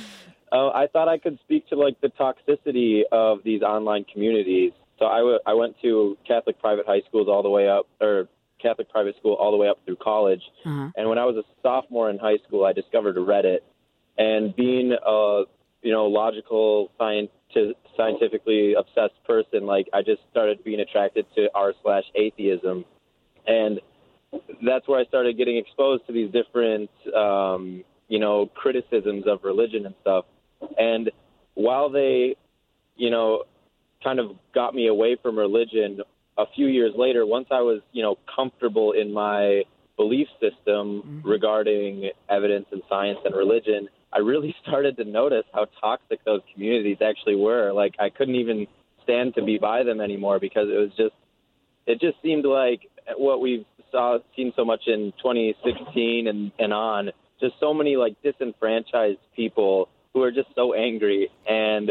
uh, 0.53 0.69
I 0.69 0.87
thought 0.93 1.09
I 1.09 1.19
could 1.19 1.41
speak 1.41 1.69
to 1.71 1.75
like 1.75 2.01
the 2.01 2.09
toxicity 2.09 3.03
of 3.11 3.41
these 3.45 3.63
online 3.63 4.05
communities. 4.05 4.73
So 5.01 5.07
I, 5.07 5.19
w- 5.19 5.41
I 5.45 5.55
went 5.55 5.75
to 5.83 6.17
Catholic 6.27 6.61
private 6.61 6.87
high 6.87 7.03
schools 7.09 7.27
all 7.29 7.43
the 7.43 7.51
way 7.51 7.69
up, 7.69 7.89
or 8.01 8.29
Catholic 8.63 8.91
private 8.91 9.17
school 9.17 9.35
all 9.35 9.51
the 9.51 9.57
way 9.57 9.69
up 9.69 9.81
through 9.85 9.97
college. 9.97 10.43
Uh-huh. 10.65 10.91
And 10.97 11.09
when 11.09 11.19
I 11.19 11.25
was 11.25 11.35
a 11.37 11.43
sophomore 11.63 12.09
in 12.11 12.19
high 12.19 12.39
school, 12.47 12.65
I 12.65 12.73
discovered 12.73 13.17
Reddit. 13.17 13.59
And 14.19 14.55
being 14.55 14.93
a 14.93 15.43
you 15.83 15.93
know 15.93 16.07
logical, 16.07 16.91
science, 16.99 17.31
scientifically 17.97 18.75
obsessed 18.75 19.23
person, 19.25 19.65
like 19.67 19.89
I 19.95 20.03
just 20.03 20.21
started 20.31 20.63
being 20.65 20.81
attracted 20.81 21.27
to 21.37 21.49
r 21.55 21.73
slash 21.83 22.05
atheism, 22.15 22.85
and 23.47 23.81
that's 24.67 24.87
where 24.87 25.01
I 25.01 25.05
started 25.05 25.39
getting 25.39 25.57
exposed 25.57 26.07
to 26.09 26.13
these 26.13 26.31
different 26.33 26.91
um, 27.15 27.85
you 28.09 28.19
know 28.19 28.47
criticisms 28.55 29.25
of 29.27 29.45
religion 29.45 29.87
and 29.87 29.95
stuff. 30.01 30.25
And 30.77 31.11
while 31.55 31.91
they, 31.91 32.37
you 32.97 33.11
know, 33.11 33.45
kind 34.03 34.19
of 34.19 34.33
got 34.55 34.75
me 34.75 34.87
away 34.87 35.17
from 35.21 35.39
religion, 35.39 36.01
a 36.37 36.45
few 36.55 36.67
years 36.67 36.93
later, 36.97 37.27
once 37.27 37.49
I 37.51 37.61
was, 37.61 37.81
you 37.93 38.03
know, 38.03 38.17
comfortable 38.35 38.93
in 38.93 39.13
my 39.13 39.65
belief 39.97 40.29
system 40.41 41.03
mm-hmm. 41.03 41.29
regarding 41.29 42.11
evidence 42.31 42.67
and 42.71 42.83
science 42.89 43.19
and 43.25 43.35
religion, 43.35 43.89
I 44.13 44.19
really 44.19 44.55
started 44.63 44.97
to 44.99 45.05
notice 45.05 45.45
how 45.53 45.67
toxic 45.81 46.25
those 46.25 46.41
communities 46.53 46.99
actually 47.01 47.37
were. 47.37 47.73
Like 47.73 47.95
I 47.99 48.11
couldn't 48.11 48.37
even 48.37 48.67
stand 49.03 49.35
to 49.35 49.43
be 49.43 49.59
by 49.59 49.83
them 49.83 50.01
anymore 50.01 50.39
because 50.39 50.69
it 50.69 50.79
was 50.79 50.91
just 50.97 51.15
it 51.87 52.01
just 52.01 52.21
seemed 52.23 52.45
like 52.45 52.83
what 53.17 53.41
we've 53.41 53.65
saw 53.91 54.19
seen 54.37 54.53
so 54.55 54.65
much 54.65 54.83
in 54.87 55.13
2016 55.23 56.27
and 56.29 56.53
and 56.59 56.73
on 56.73 57.11
just 57.41 57.55
so 57.61 57.73
many 57.73 57.97
like 57.97 58.21
disenfranchised 58.23 59.19
people 59.35 59.89
who 60.13 60.23
are 60.23 60.31
just 60.31 60.49
so 60.55 60.75
angry 60.75 61.31
and 61.49 61.91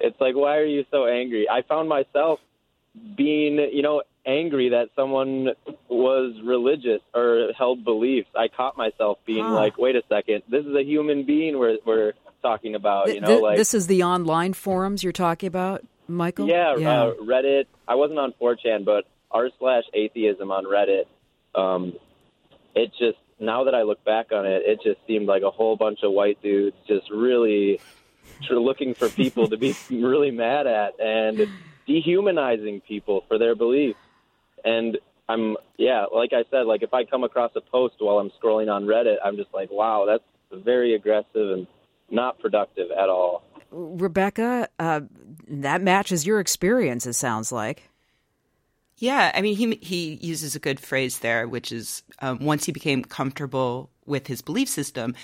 it's 0.00 0.20
like 0.20 0.34
why 0.34 0.56
are 0.56 0.64
you 0.64 0.84
so 0.90 1.06
angry 1.06 1.48
i 1.48 1.62
found 1.62 1.88
myself 1.88 2.40
being 3.16 3.58
you 3.72 3.82
know 3.82 4.02
angry 4.26 4.70
that 4.70 4.88
someone 4.94 5.48
was 5.88 6.34
religious 6.44 7.00
or 7.14 7.50
held 7.56 7.84
beliefs 7.84 8.28
i 8.36 8.48
caught 8.48 8.76
myself 8.76 9.18
being 9.24 9.44
huh. 9.44 9.54
like 9.54 9.78
wait 9.78 9.96
a 9.96 10.02
second 10.08 10.42
this 10.48 10.64
is 10.66 10.74
a 10.74 10.84
human 10.84 11.24
being 11.24 11.58
we're 11.58 11.78
we're 11.86 12.12
talking 12.42 12.74
about 12.74 13.12
you 13.12 13.20
know 13.20 13.26
th- 13.26 13.40
like 13.40 13.56
this 13.56 13.74
is 13.74 13.86
the 13.86 14.02
online 14.02 14.52
forums 14.52 15.02
you're 15.02 15.12
talking 15.12 15.46
about 15.46 15.82
michael 16.06 16.46
yeah, 16.46 16.76
yeah. 16.76 17.02
Uh, 17.04 17.14
reddit 17.14 17.64
i 17.86 17.94
wasn't 17.94 18.18
on 18.18 18.32
4chan 18.40 18.84
but 18.84 19.04
r 19.30 19.48
slash 19.58 19.84
atheism 19.94 20.50
on 20.50 20.64
reddit 20.64 21.04
um 21.54 21.92
it 22.74 22.90
just 22.98 23.18
now 23.40 23.64
that 23.64 23.74
I 23.74 23.82
look 23.82 24.04
back 24.04 24.32
on 24.32 24.46
it, 24.46 24.62
it 24.64 24.80
just 24.82 24.98
seemed 25.06 25.26
like 25.26 25.42
a 25.42 25.50
whole 25.50 25.76
bunch 25.76 26.00
of 26.02 26.12
white 26.12 26.40
dudes 26.42 26.76
just 26.86 27.10
really 27.10 27.80
looking 28.50 28.94
for 28.94 29.08
people 29.08 29.48
to 29.48 29.56
be 29.56 29.74
really 29.90 30.30
mad 30.30 30.66
at 30.66 30.98
and 31.00 31.48
dehumanizing 31.86 32.80
people 32.82 33.24
for 33.28 33.38
their 33.38 33.54
beliefs. 33.54 33.98
And 34.64 34.98
I'm, 35.28 35.56
yeah, 35.76 36.06
like 36.12 36.32
I 36.32 36.44
said, 36.50 36.62
like 36.62 36.82
if 36.82 36.94
I 36.94 37.04
come 37.04 37.24
across 37.24 37.52
a 37.56 37.60
post 37.60 37.96
while 37.98 38.18
I'm 38.18 38.30
scrolling 38.42 38.72
on 38.72 38.84
Reddit, 38.84 39.16
I'm 39.24 39.36
just 39.36 39.52
like, 39.52 39.70
wow, 39.70 40.06
that's 40.06 40.64
very 40.64 40.94
aggressive 40.94 41.50
and 41.50 41.66
not 42.10 42.38
productive 42.38 42.90
at 42.90 43.08
all. 43.08 43.42
Rebecca, 43.70 44.68
uh, 44.78 45.00
that 45.48 45.82
matches 45.82 46.26
your 46.26 46.40
experience, 46.40 47.06
it 47.06 47.12
sounds 47.12 47.52
like. 47.52 47.90
Yeah, 48.96 49.30
I 49.32 49.42
mean, 49.42 49.56
he 49.56 49.78
he 49.80 50.14
uses 50.20 50.56
a 50.56 50.58
good 50.58 50.80
phrase 50.80 51.20
there, 51.20 51.46
which 51.46 51.70
is 51.70 52.02
um, 52.20 52.38
once 52.40 52.64
he 52.64 52.72
became 52.72 53.04
comfortable 53.04 53.90
with 54.06 54.26
his 54.26 54.42
belief 54.42 54.68
system. 54.68 55.14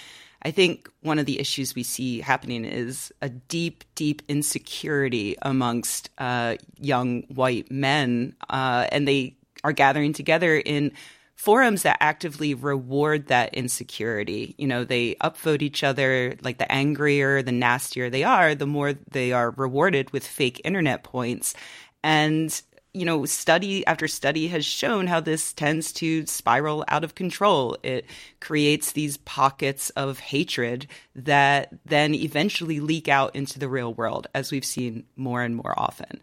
I 0.45 0.51
think 0.51 0.90
one 1.01 1.18
of 1.18 1.26
the 1.26 1.40
issues 1.40 1.74
we 1.74 1.82
see 1.82 2.20
happening 2.20 2.64
is 2.66 3.12
a 3.22 3.30
deep, 3.30 3.84
deep 3.95 4.22
insecurity 4.28 5.36
amongst 5.40 6.11
uh, 6.18 6.57
young 6.78 7.22
white 7.22 7.70
men, 7.70 8.36
uh, 8.51 8.86
and 8.92 9.09
they 9.09 9.36
are 9.62 9.72
gathering 9.72 10.12
together 10.12 10.57
in 10.57 10.92
forums 11.34 11.82
that 11.82 11.97
actively 12.01 12.55
reward 12.55 13.28
that 13.28 13.55
insecurity. 13.55 14.55
You 14.59 14.66
know, 14.66 14.84
they 14.84 15.14
upvote 15.16 15.62
each 15.62 15.82
other. 15.82 16.36
Like 16.42 16.59
the 16.59 16.70
angrier, 16.70 17.42
the 17.42 17.53
nastier 17.53 18.11
they 18.11 18.24
are, 18.24 18.55
the 18.55 18.66
more 18.66 18.92
they 18.92 19.32
are 19.32 19.51
rewarded 19.51 20.11
with 20.11 20.26
fake 20.26 20.61
internet 20.64 21.03
points. 21.05 21.55
And 22.03 22.61
you 22.95 23.05
know, 23.05 23.24
study 23.24 23.84
after 23.86 24.07
study 24.07 24.49
has 24.49 24.64
shown 24.64 25.09
how 25.09 25.20
this 25.20 25.53
tends 25.53 25.92
to 25.95 26.24
spiral 26.26 26.84
out 26.88 27.05
of 27.05 27.16
control. 27.16 27.76
It 27.82 28.07
creates 28.40 28.92
these 28.92 29.16
pockets 29.18 29.90
of 29.90 30.20
hatred 30.20 30.86
that 31.16 31.74
then 31.84 32.14
eventually 32.14 32.78
leak 32.78 33.09
out 33.09 33.34
into 33.34 33.59
the 33.59 33.68
real 33.68 33.92
world, 33.92 34.28
as 34.32 34.53
we've 34.53 34.64
seen 34.64 35.05
more 35.16 35.42
and 35.42 35.57
more 35.57 35.74
often. 35.76 36.20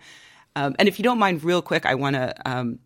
Um, 0.55 0.75
and 0.79 0.87
if 0.87 0.97
you 0.97 1.03
don't 1.03 1.19
mind, 1.19 1.43
real 1.43 1.61
quick, 1.61 1.85
I 1.85 1.95
want 1.95 2.15
to 2.15 2.33
um, 2.49 2.79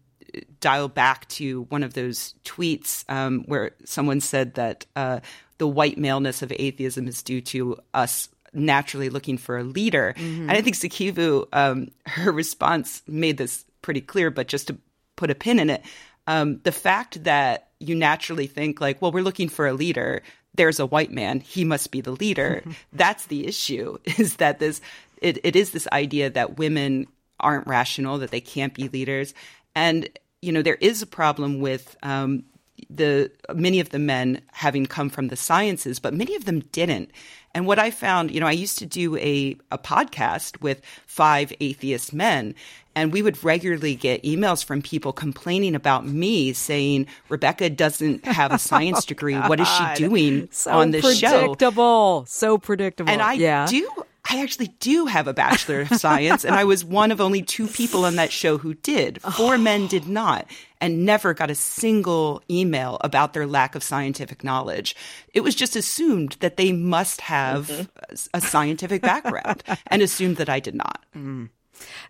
dial 0.60 0.88
back 0.88 1.28
to 1.30 1.64
one 1.64 1.84
of 1.84 1.94
those 1.94 2.34
tweets 2.44 3.06
um, 3.10 3.44
where 3.46 3.72
someone 3.86 4.20
said 4.20 4.56
that 4.56 4.86
uh, 4.96 5.20
the 5.60 5.68
white 5.68 5.98
maleness 5.98 6.42
of 6.42 6.52
atheism 6.58 7.08
is 7.08 7.24
due 7.24 7.42
to 7.42 7.78
us 7.94 8.30
naturally 8.54 9.10
looking 9.10 9.38
for 9.38 9.58
a 9.58 9.64
leader. 9.64 10.16
Mm-hmm. 10.18 10.50
And 10.50 10.52
I 10.52 10.62
think 10.62 10.76
Sikivu, 10.76 11.48
um, 11.54 11.90
her 12.06 12.32
response 12.32 13.04
made 13.08 13.38
this 13.38 13.66
pretty 13.86 14.02
clear, 14.02 14.32
but 14.32 14.48
just 14.48 14.68
to 14.68 14.78
put 15.16 15.30
a 15.30 15.36
pin 15.36 15.60
in 15.60 15.70
it, 15.70 15.86
um, 16.26 16.60
the 16.64 16.72
fact 16.72 17.24
that 17.24 17.70
you 17.80 17.94
naturally 17.94 18.48
think 18.48 18.82
like, 18.82 19.00
well, 19.00 19.12
we're 19.12 19.22
looking 19.22 19.48
for 19.48 19.68
a 19.68 19.74
leader. 19.74 20.24
There's 20.56 20.80
a 20.80 20.88
white 20.88 21.12
man. 21.12 21.40
He 21.40 21.64
must 21.64 21.92
be 21.92 22.02
the 22.02 22.12
leader. 22.12 22.64
That's 22.94 23.28
the 23.28 23.46
issue. 23.46 24.00
Is 24.18 24.38
that 24.38 24.58
this? 24.58 24.82
It, 25.22 25.38
it 25.44 25.56
is 25.56 25.72
this 25.72 25.88
idea 25.94 26.30
that 26.30 26.58
women 26.58 27.08
aren't 27.40 27.68
rational, 27.68 28.18
that 28.18 28.32
they 28.32 28.42
can't 28.42 28.74
be 28.74 28.90
leaders, 28.90 29.34
and 29.74 30.10
you 30.42 30.52
know 30.52 30.62
there 30.62 30.78
is 30.82 31.02
a 31.02 31.08
problem 31.08 31.62
with 31.62 31.96
um, 32.04 32.44
the 32.90 33.32
many 33.54 33.80
of 33.80 33.90
the 33.90 34.00
men 34.00 34.42
having 34.52 34.86
come 34.86 35.10
from 35.10 35.28
the 35.30 35.36
sciences, 35.36 36.00
but 36.00 36.14
many 36.14 36.36
of 36.36 36.46
them 36.46 36.62
didn't. 36.72 37.12
And 37.54 37.66
what 37.66 37.80
I 37.80 37.90
found, 37.90 38.32
you 38.32 38.42
know, 38.42 38.48
I 38.48 38.52
used 38.52 38.78
to 38.80 38.86
do 38.86 39.16
a, 39.16 39.56
a 39.72 39.78
podcast 39.78 40.60
with 40.62 40.82
five 41.06 41.54
atheist 41.62 42.12
men, 42.12 42.54
and 42.96 43.14
we 43.14 43.22
would 43.22 43.42
regularly 43.46 43.96
get 43.96 44.24
emails 44.24 44.64
from 44.64 44.82
people 44.82 45.14
complaining 45.14 45.74
about 45.74 46.06
me 46.06 46.52
saying, 46.52 47.08
Rebecca 47.30 47.70
doesn't 47.70 48.26
have 48.26 48.52
a 48.52 48.60
science 48.60 49.00
oh, 49.06 49.08
degree. 49.08 49.36
What 49.36 49.62
is 49.62 49.70
she 49.70 49.86
doing 49.96 50.50
so 50.52 50.72
on 50.72 50.92
this 50.92 51.18
show? 51.18 51.40
Predictable. 51.40 52.26
So 52.28 52.58
predictable. 52.58 53.10
And 53.10 53.22
I 53.22 53.34
yeah. 53.34 53.68
do 53.68 53.90
I 54.30 54.42
actually 54.42 54.68
do 54.80 55.06
have 55.06 55.28
a 55.28 55.34
Bachelor 55.34 55.82
of 55.82 55.90
Science, 55.90 56.44
and 56.44 56.56
I 56.56 56.64
was 56.64 56.84
one 56.84 57.12
of 57.12 57.22
only 57.22 57.42
two 57.42 57.68
people 57.68 58.06
on 58.06 58.16
that 58.16 58.32
show 58.32 58.58
who 58.58 58.74
did. 58.74 59.22
Four 59.22 59.58
men 59.58 59.88
did 59.88 60.08
not, 60.08 60.48
and 60.82 61.06
never 61.06 61.34
got 61.34 61.52
a 61.52 61.56
single 61.56 62.42
email 62.50 62.98
about 63.02 63.34
their 63.34 63.46
lack 63.46 63.76
of 63.76 63.84
scientific 63.84 64.44
knowledge. 64.44 64.96
It 65.34 65.42
was 65.42 65.54
just 65.54 65.76
assumed 65.76 66.38
that 66.40 66.58
they 66.58 66.72
must 66.72 67.22
have 67.22 67.68
mm-hmm. 67.68 68.16
a 68.34 68.42
scientific 68.42 69.02
background, 69.02 69.64
and 69.88 70.02
assumed 70.02 70.38
that 70.38 70.50
I 70.50 70.60
did 70.60 70.76
not. 70.76 71.06
Mm. 71.16 71.50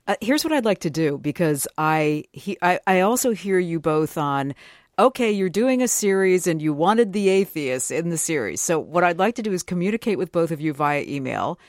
Uh, 0.07 0.15
here's 0.21 0.43
what 0.43 0.53
I'd 0.53 0.65
like 0.65 0.79
to 0.79 0.89
do 0.89 1.17
because 1.17 1.67
I, 1.77 2.25
he, 2.31 2.57
I 2.61 2.79
I 2.85 2.99
also 3.01 3.31
hear 3.31 3.57
you 3.59 3.79
both 3.79 4.17
on 4.17 4.53
okay, 4.97 5.31
you're 5.31 5.49
doing 5.49 5.81
a 5.81 5.87
series 5.87 6.47
and 6.47 6.61
you 6.61 6.73
wanted 6.73 7.11
the 7.11 7.27
atheists 7.27 7.91
in 7.91 8.09
the 8.09 8.17
series. 8.17 8.61
So, 8.61 8.79
what 8.79 9.03
I'd 9.03 9.19
like 9.19 9.35
to 9.35 9.41
do 9.41 9.51
is 9.51 9.63
communicate 9.63 10.17
with 10.17 10.31
both 10.31 10.51
of 10.51 10.61
you 10.61 10.73
via 10.73 11.03
email 11.03 11.59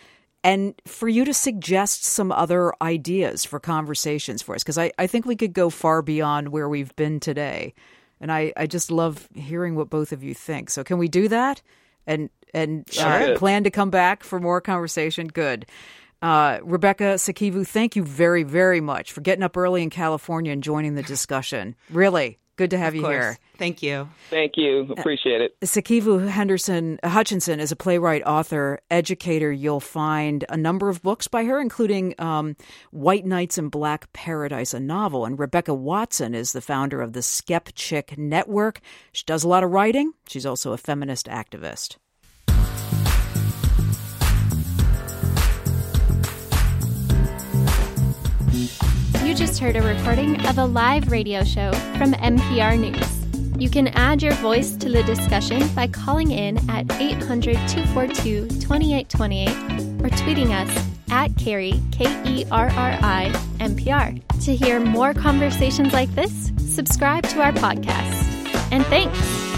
and 0.45 0.75
for 0.87 1.09
you 1.09 1.25
to 1.25 1.35
suggest 1.35 2.05
some 2.05 2.31
other 2.31 2.73
ideas 2.81 3.45
for 3.45 3.59
conversations 3.59 4.43
for 4.43 4.55
us, 4.55 4.63
because 4.63 4.79
I, 4.79 4.93
I 4.99 5.07
think 5.07 5.27
we 5.27 5.37
could 5.37 5.53
go 5.53 5.71
far 5.71 6.03
beyond 6.03 6.51
where 6.51 6.69
we've 6.69 6.95
been 6.97 7.21
today. 7.21 7.75
And 8.21 8.33
I, 8.33 8.53
I 8.57 8.67
just 8.67 8.91
love 8.91 9.29
hearing 9.35 9.75
what 9.75 9.91
both 9.91 10.13
of 10.13 10.23
you 10.23 10.35
think. 10.35 10.71
So 10.71 10.83
can 10.83 10.99
we 10.99 11.09
do 11.09 11.29
that? 11.29 11.61
And 12.07 12.31
and 12.55 12.89
uh, 12.99 13.37
plan 13.37 13.65
to 13.65 13.71
come 13.71 13.91
back 13.91 14.23
for 14.23 14.41
more 14.41 14.61
conversation? 14.61 15.27
Good. 15.27 15.67
Uh, 16.23 16.61
Rebecca 16.63 17.17
Sikivu, 17.17 17.67
thank 17.67 17.95
you 17.95 18.03
very, 18.03 18.43
very 18.43 18.81
much 18.81 19.13
for 19.13 19.21
getting 19.21 19.43
up 19.43 19.57
early 19.57 19.83
in 19.83 19.91
California 19.91 20.53
and 20.53 20.63
joining 20.63 20.95
the 20.95 21.03
discussion. 21.03 21.75
Really, 21.91 22.39
Good 22.57 22.71
to 22.71 22.79
have 22.79 22.89
of 22.89 22.95
you 22.97 23.03
course. 23.03 23.13
here. 23.13 23.39
Thank 23.59 23.83
you. 23.83 24.09
Thank 24.31 24.57
you. 24.57 24.87
Appreciate 24.97 25.41
it. 25.41 25.57
Uh, 25.63 25.67
Sikivu 25.67 26.29
Henderson 26.29 26.99
Hutchinson 27.05 27.61
is 27.61 27.71
a 27.71 27.77
playwright, 27.77 28.23
author, 28.25 28.81
educator. 28.91 29.53
You'll 29.53 29.81
find 29.81 30.45
a 30.49 30.57
number 30.57 30.89
of 30.89 31.03
books 31.03 31.29
by 31.29 31.45
her, 31.45 31.61
including 31.61 32.15
um, 32.19 32.57
White 32.91 33.27
Nights 33.27 33.59
in 33.59 33.69
Black 33.69 34.13
Paradise, 34.13 34.73
a 34.73 34.81
novel. 34.81 35.25
And 35.25 35.39
Rebecca 35.39 35.75
Watson 35.75 36.35
is 36.35 36.53
the 36.53 36.61
founder 36.61 37.03
of 37.03 37.13
the 37.13 37.21
Skepchick 37.21 38.17
Network. 38.17 38.81
She 39.13 39.25
does 39.27 39.45
a 39.45 39.49
lot 39.49 39.63
of 39.63 39.71
writing. 39.71 40.13
She's 40.29 40.47
also 40.47 40.73
a 40.73 40.79
feminist 40.79 41.27
activist. 41.27 41.97
Just 49.37 49.59
heard 49.59 49.77
a 49.77 49.83
recording 49.83 50.47
of 50.47 50.57
a 50.57 50.65
live 50.65 51.11
radio 51.11 51.45
show 51.45 51.71
from 51.99 52.15
MPR 52.15 52.79
News. 52.81 53.61
You 53.61 53.69
can 53.69 53.89
add 53.89 54.23
your 54.23 54.33
voice 54.37 54.75
to 54.77 54.89
the 54.89 55.03
discussion 55.03 55.69
by 55.75 55.89
calling 55.89 56.31
in 56.31 56.59
at 56.71 56.91
800 56.99 57.55
242 57.69 58.49
2828 58.61 59.49
or 60.03 60.09
tweeting 60.17 60.53
us 60.53 60.87
at 61.11 61.33
Kerri, 61.33 61.83
K 61.93 62.07
E 62.25 62.47
R 62.51 62.71
R 62.71 62.99
I, 63.03 63.31
MPR. 63.59 64.23
To 64.47 64.57
hear 64.57 64.81
more 64.81 65.13
conversations 65.13 65.93
like 65.93 66.13
this, 66.15 66.51
subscribe 66.57 67.25
to 67.25 67.43
our 67.43 67.53
podcast. 67.53 68.73
And 68.73 68.87
thanks. 68.87 69.56